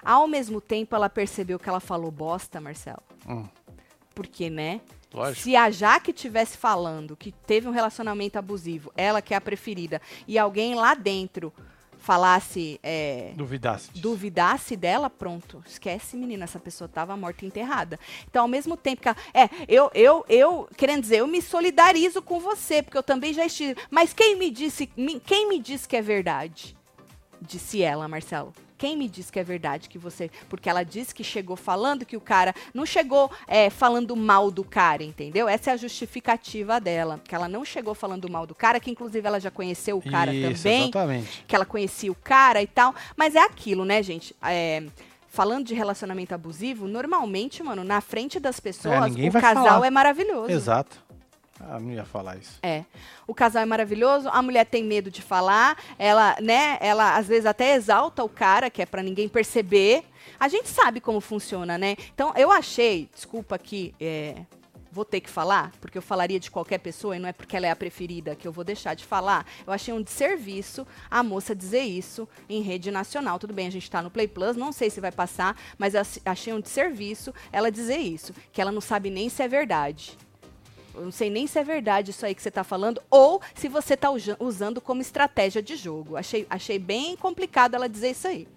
[0.04, 3.04] Ao mesmo tempo, ela percebeu que ela falou bosta, Marcelo.
[3.28, 3.48] Hum,
[4.16, 4.82] Porque, né?
[5.14, 5.44] lógico.
[5.44, 10.02] Se a Jaque tivesse falando que teve um relacionamento abusivo, ela que é a preferida,
[10.28, 11.54] e alguém lá dentro
[12.04, 13.90] falasse, é, Duvidasse.
[13.92, 14.02] disso.
[14.02, 15.64] duvidasse dela, pronto.
[15.66, 17.98] Esquece, menina, essa pessoa tava morta e enterrada.
[18.30, 22.22] Então, ao mesmo tempo que ela, é, eu, eu, eu, querendo dizer, eu me solidarizo
[22.22, 23.80] com você, porque eu também já estive.
[23.90, 24.86] Mas quem me disse,
[25.26, 26.76] quem me disse que é verdade?
[27.42, 28.54] Disse ela, Marcelo.
[28.84, 30.30] Quem me disse que é verdade que você.
[30.50, 32.54] Porque ela disse que chegou falando que o cara.
[32.74, 35.48] Não chegou é, falando mal do cara, entendeu?
[35.48, 37.22] Essa é a justificativa dela.
[37.24, 40.34] Que ela não chegou falando mal do cara, que inclusive ela já conheceu o cara
[40.34, 41.46] Isso, também exatamente.
[41.48, 42.94] que ela conhecia o cara e tal.
[43.16, 44.36] Mas é aquilo, né, gente?
[44.44, 44.84] É,
[45.30, 49.88] falando de relacionamento abusivo, normalmente, mano, na frente das pessoas, ninguém o casal falar.
[49.88, 50.52] é maravilhoso.
[50.52, 51.02] Exato.
[51.70, 52.60] Ah, não ia falar isso.
[52.62, 52.84] É.
[53.26, 57.46] O casal é maravilhoso, a mulher tem medo de falar, ela, né, ela às vezes
[57.46, 60.04] até exalta o cara, que é pra ninguém perceber.
[60.40, 61.96] A gente sabe como funciona, né?
[62.14, 64.36] Então, eu achei, desculpa aqui, é,
[64.94, 67.66] vou ter que falar, porque eu falaria de qualquer pessoa e não é porque ela
[67.66, 69.46] é a preferida que eu vou deixar de falar.
[69.66, 73.40] Eu achei um desserviço a moça dizer isso em rede nacional.
[73.40, 76.54] Tudo bem, a gente tá no Play Plus, não sei se vai passar, mas achei
[76.54, 80.16] um desserviço ela dizer isso, que ela não sabe nem se é verdade.
[80.94, 83.68] Eu não sei nem se é verdade isso aí que você está falando, ou se
[83.68, 86.16] você está usando como estratégia de jogo.
[86.16, 88.48] Achei, achei bem complicado ela dizer isso aí.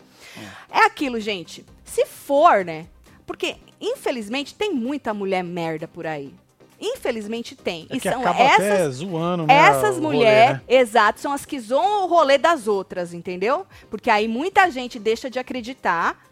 [0.70, 0.84] É.
[0.84, 1.64] aquilo, gente.
[1.84, 2.86] Se for, né?
[3.26, 6.34] Porque, infelizmente, tem muita mulher merda por aí.
[6.80, 7.86] Infelizmente tem.
[7.88, 9.54] É e são essas zoando, né?
[9.54, 10.62] essas mulheres, né?
[10.68, 13.66] exato, são as que zoam o rolê das outras, entendeu?
[13.88, 16.22] Porque aí muita gente deixa de acreditar,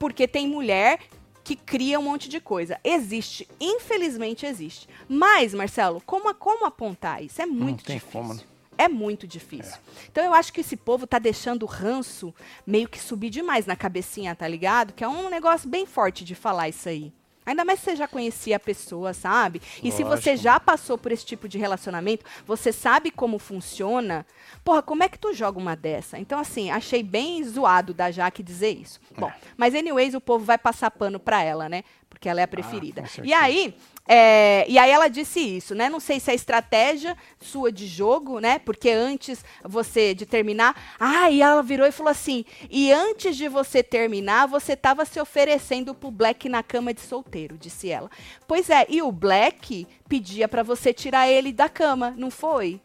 [0.00, 0.98] porque tem mulher
[1.44, 2.78] que cria um monte de coisa.
[2.84, 4.88] Existe, infelizmente existe.
[5.08, 7.40] Mas, Marcelo, como, como apontar isso?
[7.42, 8.20] É muito tem difícil.
[8.20, 8.40] como, né?
[8.78, 9.76] É muito difícil.
[10.10, 12.34] Então eu acho que esse povo tá deixando o ranço
[12.66, 14.92] meio que subir demais na cabecinha, tá ligado?
[14.92, 17.12] Que é um negócio bem forte de falar isso aí.
[17.44, 19.60] Ainda mais se você já conhecia a pessoa, sabe?
[19.82, 20.36] E se você Lógico.
[20.44, 24.24] já passou por esse tipo de relacionamento, você sabe como funciona.
[24.64, 26.18] Porra, como é que tu joga uma dessa?
[26.18, 29.00] Então, assim, achei bem zoado da Jaque dizer isso.
[29.16, 29.34] Bom, É.
[29.56, 31.82] mas anyways, o povo vai passar pano pra ela, né?
[32.12, 33.02] Porque ela é a preferida.
[33.02, 33.74] com e aí,
[34.06, 35.88] é, e aí ela disse isso, né?
[35.88, 38.58] Não sei se é estratégia sua de jogo, né?
[38.58, 43.48] Porque antes você de terminar, ah, e ela virou e falou assim: "E antes de
[43.48, 48.10] você terminar, você tava se oferecendo pro Black na cama de solteiro", disse ela.
[48.46, 52.80] Pois é, e o Black pedia pra você tirar ele da cama, não foi?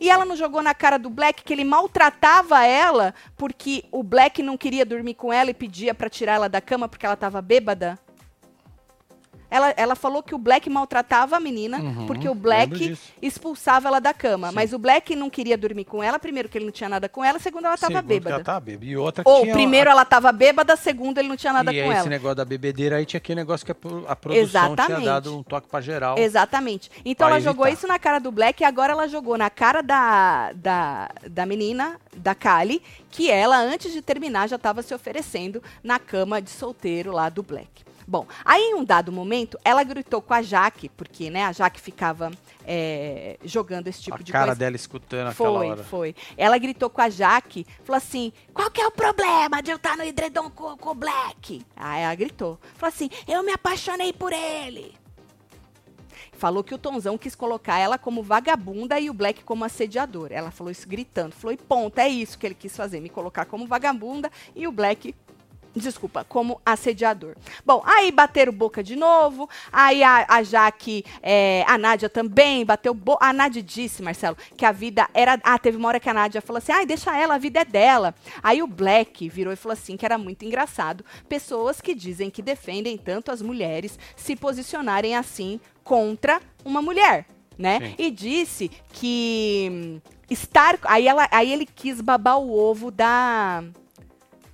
[0.00, 4.42] E ela não jogou na cara do Black que ele maltratava ela porque o Black
[4.42, 7.40] não queria dormir com ela e pedia pra tirar ela da cama porque ela tava
[7.40, 7.96] bêbada?
[9.54, 14.00] Ela, ela falou que o Black maltratava a menina Uhum, porque o Black expulsava ela
[14.00, 14.48] da cama.
[14.48, 14.54] Sim.
[14.54, 17.22] Mas o Black não queria dormir com ela, primeiro que ele não tinha nada com
[17.22, 18.36] ela, segundo ela tava Segundo que bêbada.
[18.36, 18.86] Ela tava bêbada.
[18.86, 21.90] E outra Ou tinha primeiro ela tava bêbada, segundo ele não tinha nada e com
[21.92, 22.08] esse ela.
[22.08, 24.86] negócio da bebedeira aí tinha aquele negócio que a, pro- a produção Exatamente.
[24.86, 26.18] tinha dado um toque pra geral.
[26.18, 26.90] Exatamente.
[27.04, 27.78] Então ela jogou evitar.
[27.78, 32.00] isso na cara do Black e agora ela jogou na cara da, da, da menina,
[32.16, 37.12] da Kali, que ela, antes de terminar, já estava se oferecendo na cama de solteiro
[37.12, 37.68] lá do Black.
[38.06, 41.80] Bom, aí em um dado momento, ela gritou com a Jaque, porque né, a Jaque
[41.80, 42.30] ficava
[42.64, 44.58] é, jogando esse tipo a de cara coisa.
[44.58, 45.84] dela escutando aquela Foi, hora.
[45.84, 46.14] foi.
[46.36, 49.96] Ela gritou com a Jaque, falou assim: qual que é o problema de eu estar
[49.96, 51.64] no edredom com, com o Black?
[51.76, 52.58] Aí ela gritou.
[52.76, 54.94] Falou assim: eu me apaixonei por ele.
[56.32, 60.28] Falou que o Tonzão quis colocar ela como vagabunda e o Black como assediador.
[60.32, 61.32] Ela falou isso gritando.
[61.32, 64.72] Falou, e ponto, é isso que ele quis fazer, me colocar como vagabunda e o
[64.72, 65.14] Black
[65.74, 67.34] Desculpa, como assediador.
[67.64, 69.48] Bom, aí bateram boca de novo.
[69.72, 73.24] Aí a, a Jaque, é, a Nádia também bateu boca.
[73.24, 75.40] A Nádia disse, Marcelo, que a vida era.
[75.42, 77.64] Ah, teve uma hora que a Nádia falou assim: ai, deixa ela, a vida é
[77.64, 78.14] dela.
[78.42, 81.04] Aí o Black virou e falou assim: que era muito engraçado.
[81.26, 87.26] Pessoas que dizem que defendem tanto as mulheres se posicionarem assim contra uma mulher.
[87.58, 87.78] Né?
[87.80, 87.94] Sim.
[87.98, 90.78] E disse que hum, estar.
[90.84, 93.62] Aí, ela, aí ele quis babar o ovo da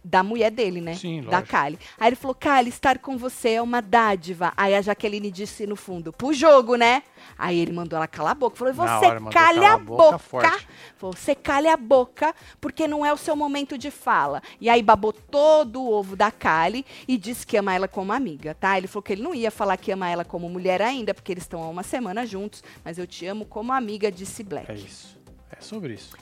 [0.08, 0.94] da mulher dele, né?
[0.94, 1.48] Sim, da lógico.
[1.48, 1.78] Kali.
[1.98, 4.52] Aí ele falou, Kali, estar com você é uma dádiva.
[4.56, 7.02] Aí a Jaqueline disse no fundo, pro jogo, né?
[7.36, 8.56] Aí ele mandou ela calar a boca.
[8.56, 10.58] Falou, você hora, mandou calha calar a boca boca.
[10.96, 14.42] Falou, você calha a boca, porque não é o seu momento de fala.
[14.60, 18.54] E aí babou todo o ovo da Kali e disse que ama ela como amiga,
[18.54, 18.78] tá?
[18.78, 21.44] Ele falou que ele não ia falar que ama ela como mulher ainda, porque eles
[21.44, 24.70] estão há uma semana juntos, mas eu te amo como amiga, disse Black.
[24.70, 25.17] É isso.
[25.50, 26.16] É sobre isso.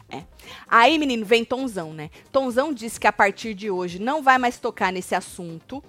[0.68, 2.10] Aí, menino, vem Tonzão, né?
[2.30, 5.82] Tonzão disse que a partir de hoje não vai mais tocar nesse assunto.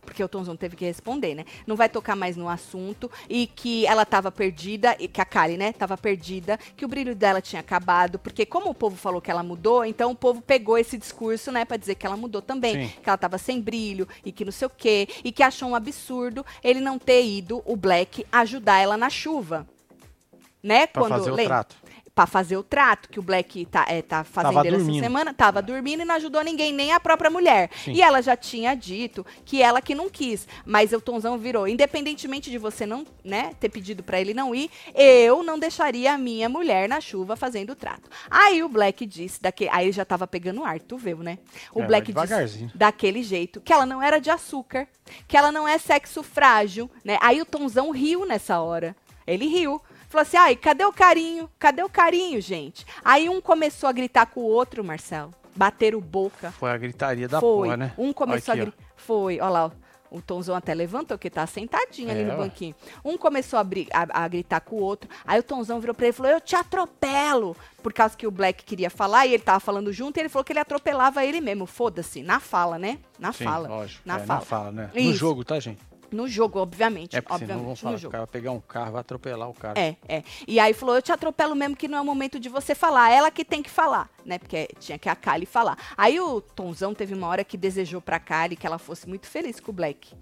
[0.00, 1.44] Porque o Tonzão teve que responder, né?
[1.64, 3.08] Não vai tocar mais no assunto.
[3.28, 7.14] E que ela tava perdida, e que a Kali, né, tava perdida, que o brilho
[7.14, 8.18] dela tinha acabado.
[8.18, 11.64] Porque, como o povo falou que ela mudou, então o povo pegou esse discurso, né,
[11.64, 12.88] pra dizer que ela mudou também.
[12.88, 12.94] Sim.
[13.00, 15.08] Que ela tava sem brilho, e que não sei o quê.
[15.22, 19.64] E que achou um absurdo ele não ter ido, o Black, ajudar ela na chuva.
[20.60, 20.88] Né?
[20.88, 21.64] Pra fazer o lembra?
[21.64, 21.76] trato.
[22.20, 24.26] Pra fazer o trato que o Black tá, é, tá
[24.62, 27.70] ele essa semana, tava dormindo e não ajudou ninguém, nem a própria mulher.
[27.82, 27.92] Sim.
[27.92, 32.50] E ela já tinha dito que ela que não quis, mas o Tonzão virou, independentemente
[32.50, 36.46] de você não, né, ter pedido pra ele não ir, eu não deixaria a minha
[36.46, 38.10] mulher na chuva fazendo o trato.
[38.30, 41.38] Aí o Black disse, daque, aí ele já tava pegando ar, tu viu, né?
[41.72, 44.86] O É, Black disse daquele jeito, que ela não era de açúcar,
[45.26, 47.16] que ela não é sexo frágil, né?
[47.22, 48.94] Aí o Tonzão riu nessa hora.
[49.26, 49.80] Ele riu.
[50.10, 51.48] Falou assim: ai, cadê o carinho?
[51.58, 52.84] Cadê o carinho, gente?
[53.02, 55.32] Aí um começou a gritar com o outro, Marcelo.
[55.56, 56.50] Bateram boca.
[56.52, 57.68] Foi a gritaria da Foi.
[57.68, 57.92] porra, né?
[57.96, 58.92] Um começou Olha a aqui, gritar.
[58.96, 59.64] Foi, olha lá.
[59.66, 59.70] ó.
[60.12, 62.36] O Tonzão até levantou, que tá sentadinho ali É, no ué.
[62.38, 62.74] banquinho.
[63.04, 65.08] Um começou a, a- a gritar com o outro.
[65.24, 67.56] Aí o Tonzão virou pra ele e falou: Eu te atropelo.
[67.80, 70.16] Por causa que o Black queria falar e ele tava falando junto.
[70.16, 71.64] E ele falou que ele atropelava ele mesmo.
[71.64, 72.22] Foda-se.
[72.24, 72.98] Na fala, né?
[73.20, 73.32] Na.
[73.32, 73.68] Sim, fala.
[73.68, 74.02] lógico.
[74.04, 74.40] Na é, fala.
[74.40, 74.90] na fala, né?
[74.92, 75.14] No Isso.
[75.14, 75.80] jogo, tá, gente?
[76.12, 77.16] No jogo, obviamente.
[77.16, 79.48] É porque senão obviamente, vão falar que o cara vai pegar um carro, vai atropelar
[79.48, 79.80] o cara.
[79.80, 80.22] É, é.
[80.46, 83.10] E aí falou, eu te atropelo mesmo que não é o momento de você falar.
[83.10, 84.38] Ela que tem que falar, né?
[84.38, 85.76] Porque tinha que a Kali falar.
[85.96, 89.60] Aí o Tonzão teve uma hora que desejou pra Kali que ela fosse muito feliz
[89.60, 90.14] com o Black.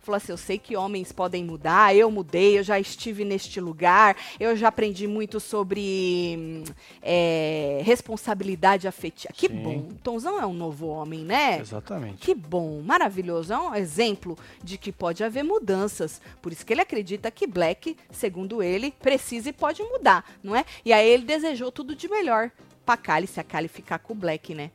[0.00, 4.16] Falou assim, eu sei que homens podem mudar, eu mudei, eu já estive neste lugar,
[4.38, 6.64] eu já aprendi muito sobre
[7.02, 9.32] é, responsabilidade afetiva.
[9.34, 9.62] Que Sim.
[9.62, 9.78] bom.
[9.90, 11.58] O Tonzão é um novo homem, né?
[11.60, 12.18] Exatamente.
[12.18, 13.52] Que bom, maravilhoso.
[13.52, 16.20] É um exemplo de que pode haver mudanças.
[16.40, 20.64] Por isso que ele acredita que Black, segundo ele, precisa e pode mudar, não é?
[20.84, 22.50] E aí ele desejou tudo de melhor
[22.84, 24.70] pra Kali, se a Kali ficar com o Black, né?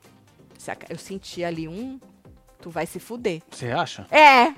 [0.88, 2.00] Eu senti ali um.
[2.60, 3.42] Tu vai se fuder.
[3.50, 4.06] Você acha?
[4.10, 4.54] É!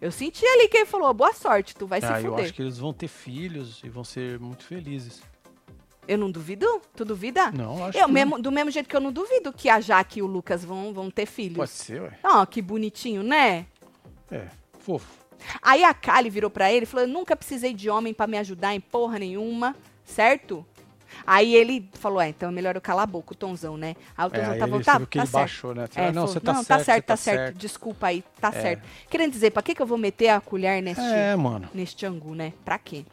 [0.00, 2.44] Eu senti ali que ele falou, boa sorte, tu vai se ah, eu fuder.
[2.46, 5.20] acho que eles vão ter filhos e vão ser muito felizes.
[6.08, 6.66] Eu não duvido?
[6.96, 7.50] Tu duvida?
[7.52, 10.20] Não, acho Eu que mesmo, do mesmo jeito que eu não duvido que a Jaque
[10.20, 11.56] e o Lucas vão, vão ter filhos.
[11.56, 12.18] Pode ser, ué.
[12.24, 13.66] Ó, que bonitinho, né?
[14.30, 14.48] É,
[14.78, 15.20] fofo.
[15.62, 18.38] Aí a Kali virou pra ele e falou: Eu nunca precisei de homem pra me
[18.38, 20.66] ajudar em porra nenhuma, certo?
[21.26, 23.96] Aí ele falou: É, então é melhor eu calar a boca, o Tonzão, né?
[24.16, 25.30] Aí o É, Tonzão tá bom, você tá, tá certo.
[25.32, 25.84] baixou, né?
[25.84, 27.38] É, Falou, não, falou, você tá não, certo, tá certo, tá tá certo.
[27.40, 27.56] certo.
[27.58, 28.52] Desculpa aí, tá É.
[28.52, 28.82] certo.
[29.08, 31.68] Querendo dizer, pra que, que eu vou meter a colher neste, É, mano.
[31.74, 32.52] neste angu, né?
[32.64, 33.04] Pra quê?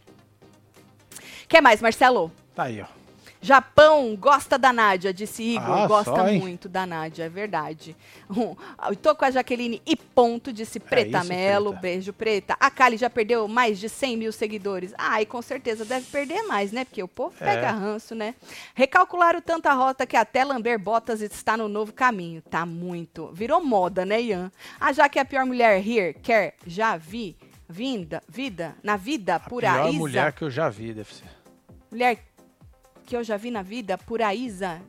[1.48, 2.32] Quer mais, Marcelo?
[2.56, 2.97] Tá aí, ó.
[3.42, 5.70] Japão gosta da Nádia, disse Igor.
[5.84, 7.96] Ah, gosta só, muito da Nádia, é verdade.
[8.30, 8.58] Um,
[8.90, 11.70] eu tô com a Jaqueline e ponto, disse Preta É isso, Melo.
[11.70, 11.82] Preta.
[11.82, 12.58] Beijo, Preta.
[12.60, 14.94] A Kali já perdeu mais de 100 mil seguidores.
[14.98, 16.84] Ai, com certeza deve perder mais, né?
[16.84, 17.46] Porque o povo É.
[17.46, 18.36] pega ranço, né?
[18.76, 22.42] Recalcularam tanta rota que até lamber botas está no novo caminho.
[22.42, 23.32] Tá muito.
[23.34, 24.52] Virou moda, né, Ian?
[24.78, 27.38] A Jaque é a pior mulher here, quer, já vi,
[27.70, 29.94] vinda, vida, na vida, por Pior aí.
[29.94, 31.30] mulher que eu já vi, deve ser.
[31.90, 32.27] Mulher
[33.08, 34.82] que eu já vi na vida, por Aísa,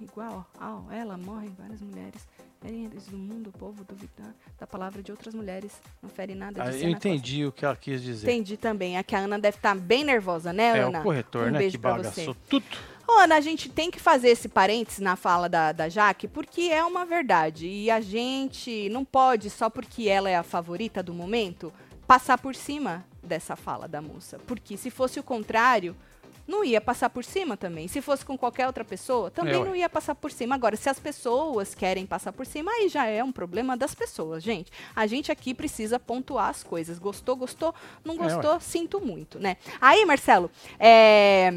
[0.00, 2.26] igual ao ela, morrem várias mulheres.
[2.64, 5.70] Eles do mundo, o povo duvidar da palavra de outras mulheres.
[6.02, 8.26] Não fere nada Ah, eu entendi o que ela quis dizer.
[8.26, 8.96] Entendi também.
[8.96, 10.98] Aqui a Ana deve estar bem nervosa, né, É Ana?
[11.00, 11.58] o corretor, um né?
[11.58, 12.40] beijo Que bagaçou você.
[12.48, 12.64] tudo.
[13.06, 16.62] Ô, Ana, a gente tem que fazer esse parênteses na fala da, da Jaque, porque
[16.62, 17.66] é uma verdade.
[17.68, 21.70] E a gente não pode, só porque ela é a favorita do momento,
[22.06, 24.38] passar por cima dessa fala da moça.
[24.46, 25.94] Porque se fosse o contrário,
[26.46, 27.88] não ia passar por cima também.
[27.88, 30.54] Se fosse com qualquer outra pessoa, também É, não ia passar por cima.
[30.54, 34.42] Agora, se as pessoas querem passar por cima, aí já é um problema das pessoas,
[34.42, 34.70] gente.
[34.94, 36.98] A gente aqui precisa pontuar as coisas.
[36.98, 37.74] Gostou, gostou,
[38.04, 39.56] não É, gostou, sinto muito, né?
[39.80, 41.50] Aí, Marcelo, é,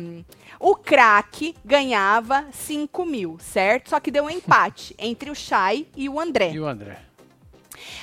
[0.59, 3.89] o craque ganhava 5 mil, certo?
[3.89, 6.51] Só que deu um empate entre o Chay e o André.
[6.51, 6.99] E o André?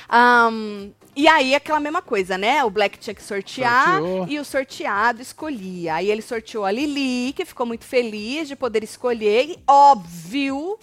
[0.09, 2.63] Ahn, e aí, aquela mesma coisa, né?
[2.63, 4.27] O Black tinha que sortear Sorteou.
[4.27, 5.95] e o sorteado escolhia.
[5.95, 9.49] Aí ele sorteou a Lili, que ficou muito feliz de poder escolher.
[9.49, 10.77] E óbvio,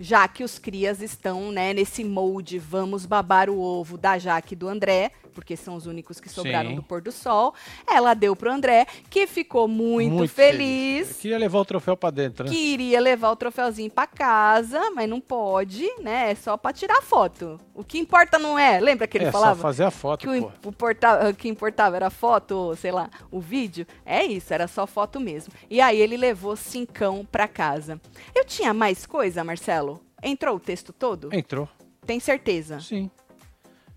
[0.00, 4.56] já que os crias estão né, nesse molde, vamos babar o ovo da Jaque e
[4.56, 6.76] do André, porque são os únicos que sobraram Sim.
[6.76, 7.54] do pôr do sol.
[7.86, 11.08] Ela deu pro André, que ficou muito, feliz.
[11.10, 12.50] Eu queria levar o troféu pra dentro, né?
[12.50, 16.30] Queria levar o troféuzinho pra casa, mas não pode, né?
[16.30, 17.58] É só pra tirar foto.
[17.74, 18.78] O que importa não é.
[18.80, 19.56] Lembra que ele é falava?
[19.56, 23.08] só fazer a foto, que o, o porta- que importava era a foto, sei lá,
[23.30, 23.86] o vídeo.
[24.04, 25.52] É isso, era só foto mesmo.
[25.70, 28.00] E aí ele levou cincão pra casa.
[28.34, 30.00] Eu tinha mais coisa, Marcelo?
[30.22, 31.30] Entrou o texto todo?
[31.32, 31.68] Entrou.
[32.06, 32.80] Tem certeza?
[32.80, 33.10] Sim.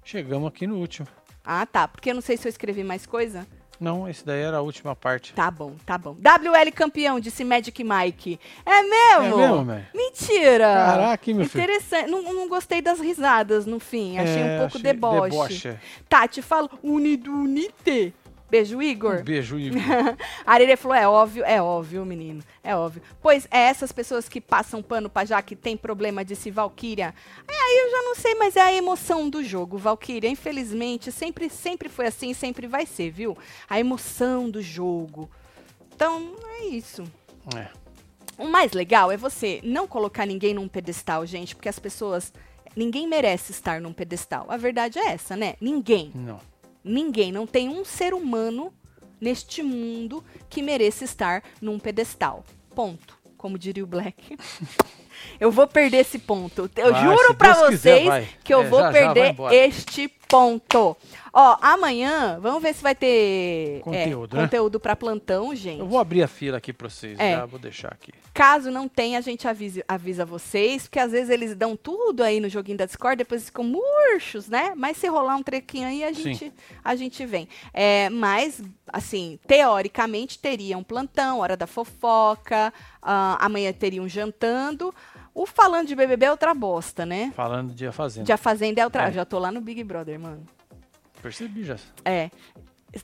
[0.04, 1.08] Chegamos aqui no último.
[1.44, 1.88] Ah, tá.
[1.88, 3.46] Porque eu não sei se eu escrevi mais coisa.
[3.80, 5.34] Não, esse daí era a última parte.
[5.34, 6.12] Tá bom, tá bom.
[6.14, 8.40] WL campeão, disse Magic Mike.
[8.66, 9.40] É mesmo?
[9.42, 9.86] É mesmo, velho?
[9.94, 10.66] Mentira!
[10.68, 11.64] Caraca, meu filho?
[11.64, 12.10] Interessante.
[12.10, 14.18] Não, não gostei das risadas no fim.
[14.20, 15.30] Achei É, um pouco achei deboche.
[15.32, 15.80] deboche.
[16.08, 18.14] Tati fala unido unite.
[18.54, 19.16] Beijo, Igor.
[19.22, 19.82] Um beijo, Igor.
[20.46, 23.02] A Arerê falou, é óbvio, é óbvio, menino, é óbvio.
[23.20, 27.16] Pois é, essas pessoas que passam pano pra já que tem problema, disse Valkyria.
[27.48, 30.30] É, aí eu já não sei, mas é a emoção do jogo, Valkyria.
[30.30, 33.36] Infelizmente, sempre, sempre foi assim e sempre vai ser, viu?
[33.68, 35.32] A emoção do jogo.
[35.96, 37.04] Então, é isso.
[37.56, 37.70] É.
[38.38, 42.32] O mais legal é você não colocar ninguém num pedestal, gente, porque as pessoas.
[42.76, 44.46] Ninguém merece estar num pedestal.
[44.50, 45.56] A verdade é essa, né?
[45.60, 46.12] Ninguém.
[46.14, 46.53] Não.
[46.84, 48.74] Ninguém, não tem um ser humano
[49.20, 52.44] neste mundo que mereça estar num pedestal.
[52.76, 53.18] Ponto.
[53.38, 54.38] Como diria o Black.
[55.40, 56.70] eu vou perder esse ponto.
[56.76, 57.56] Eu Vai, juro quiser,
[58.00, 58.30] vocês vai.
[58.44, 59.56] que eu É, vou já, já perder embora.
[59.56, 60.98] este ponto.
[61.32, 64.44] Ó, amanhã, vamos ver se vai ter é, Conteúdo, né?
[64.44, 65.80] conteúdo pra plantão, gente.
[65.80, 67.20] Eu vou abrir a fila aqui pra vocês.
[67.20, 67.34] É.
[67.34, 68.12] Já vou deixar aqui.
[68.34, 72.40] Caso não tenha, a gente avise- avisa vocês, porque às vezes eles dão tudo aí
[72.40, 74.74] no joguinho da Discord, depois ficam murchos, né?
[74.76, 76.22] Mas se rolar um trequinho aí, a Sim.
[76.34, 76.54] gente,
[76.84, 77.48] a gente vem.
[77.72, 78.60] É, mas,
[78.92, 84.94] assim, teoricamente teria um plantão, hora da fofoca, ah, amanhã teriam jantando.
[85.34, 87.34] O falando de BBB é outra bosta, né?
[87.36, 88.26] Falando de A Fazenda.
[88.26, 89.08] De A Fazenda é outra.
[89.08, 89.12] É.
[89.12, 90.46] Já tô lá no Big Brother, mano.
[91.22, 91.78] Percebi já.
[92.06, 92.30] É.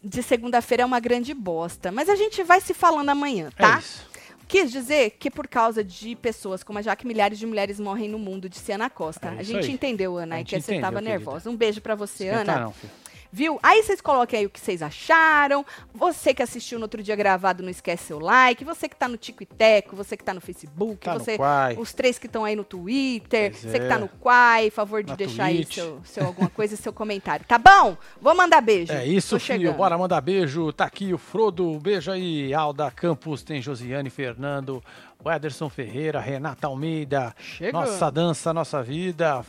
[0.04, 1.92] De segunda-feira é uma grande bosta.
[1.92, 3.76] Mas a gente vai se falando amanhã, tá?
[3.76, 4.08] É isso.
[4.48, 8.18] Quis dizer que por causa de pessoas como a Jaque, milhares de mulheres morrem no
[8.18, 9.28] mundo, disse Ana Costa.
[9.30, 9.72] É a gente aí.
[9.72, 11.12] entendeu, Ana, e que você entendeu, tava querida.
[11.18, 11.50] nervosa.
[11.50, 12.62] Um beijo pra você, Esquenta Ana.
[12.66, 12.92] não, filho.
[13.32, 13.60] Viu?
[13.62, 15.64] Aí vocês coloquem aí o que vocês acharam.
[15.94, 18.66] Você que assistiu no outro dia gravado, não esquece seu like.
[18.66, 21.38] Você que tá no Tico e Teco, você que tá no Facebook, Tá no você,
[21.38, 21.76] Quai.
[21.78, 23.98] os três que estão aí no Twitter, Pois você que tá é.
[24.00, 25.76] no Quai, favor de Na deixar aí Twitch.
[25.76, 27.46] seu, seu alguma coisa seu comentário.
[27.46, 27.96] Tá bom?
[28.22, 28.92] Vou mandar beijo.
[28.92, 29.60] É isso, Tô filho.
[29.60, 29.78] chegando.
[29.78, 30.74] Bora mandar beijo.
[30.74, 31.80] Tá aqui o Frodo.
[31.80, 32.52] Beijo aí.
[32.54, 34.84] Alda Campos, tem Josiane Fernando,
[35.24, 37.36] o Ederson Ferreira, Renata Almeida.
[37.38, 37.80] Chegou.
[37.82, 39.46] Nossa dança, nossa vida.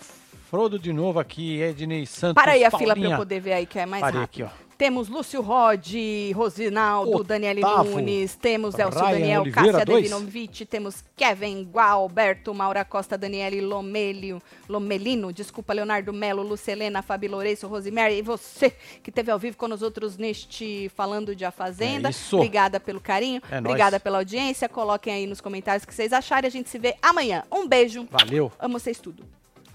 [0.50, 2.34] Frodo de novo aqui, Ednei Santos.
[2.34, 3.14] Para aí a fila pra Paulinha.
[3.14, 4.46] eu poder ver aí que é mais Parei rápido.
[4.46, 4.70] aqui, ó.
[4.76, 5.86] Temos Lúcio Rod,
[6.34, 10.02] Rosinaldo, Otávio, Daniele Nunes, temos Elcio Ryan Daniel, Oliveira, Cássia dois.
[10.04, 17.28] Devinovich, temos Kevin Gual, Alberto, Maura Costa, Daniele Lomelio, Lomelino, desculpa, Leonardo Melo, Lucelena, Fabi
[17.28, 18.70] Lourenço, Rosemary e você
[19.02, 22.08] que esteve ao vivo com nós outros neste Falando de A Fazenda.
[22.08, 22.36] É isso.
[22.36, 24.02] Obrigada pelo carinho, É obrigada nóis.
[24.02, 24.66] pela audiência.
[24.66, 26.48] Coloquem aí nos comentários o que vocês acharem.
[26.48, 27.44] A gente se vê amanhã.
[27.52, 28.08] Um beijo.
[28.10, 28.50] Valeu.
[28.58, 29.22] Amo vocês tudo.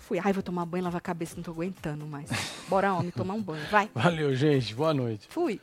[0.05, 2.29] Fui, ai, vou tomar banho, lavar a cabeça, não tô aguentando mais.
[2.69, 3.89] Bora, homem, tomar um banho, vai.
[3.95, 5.25] Valeu, gente, boa noite.
[5.31, 5.59] Fui.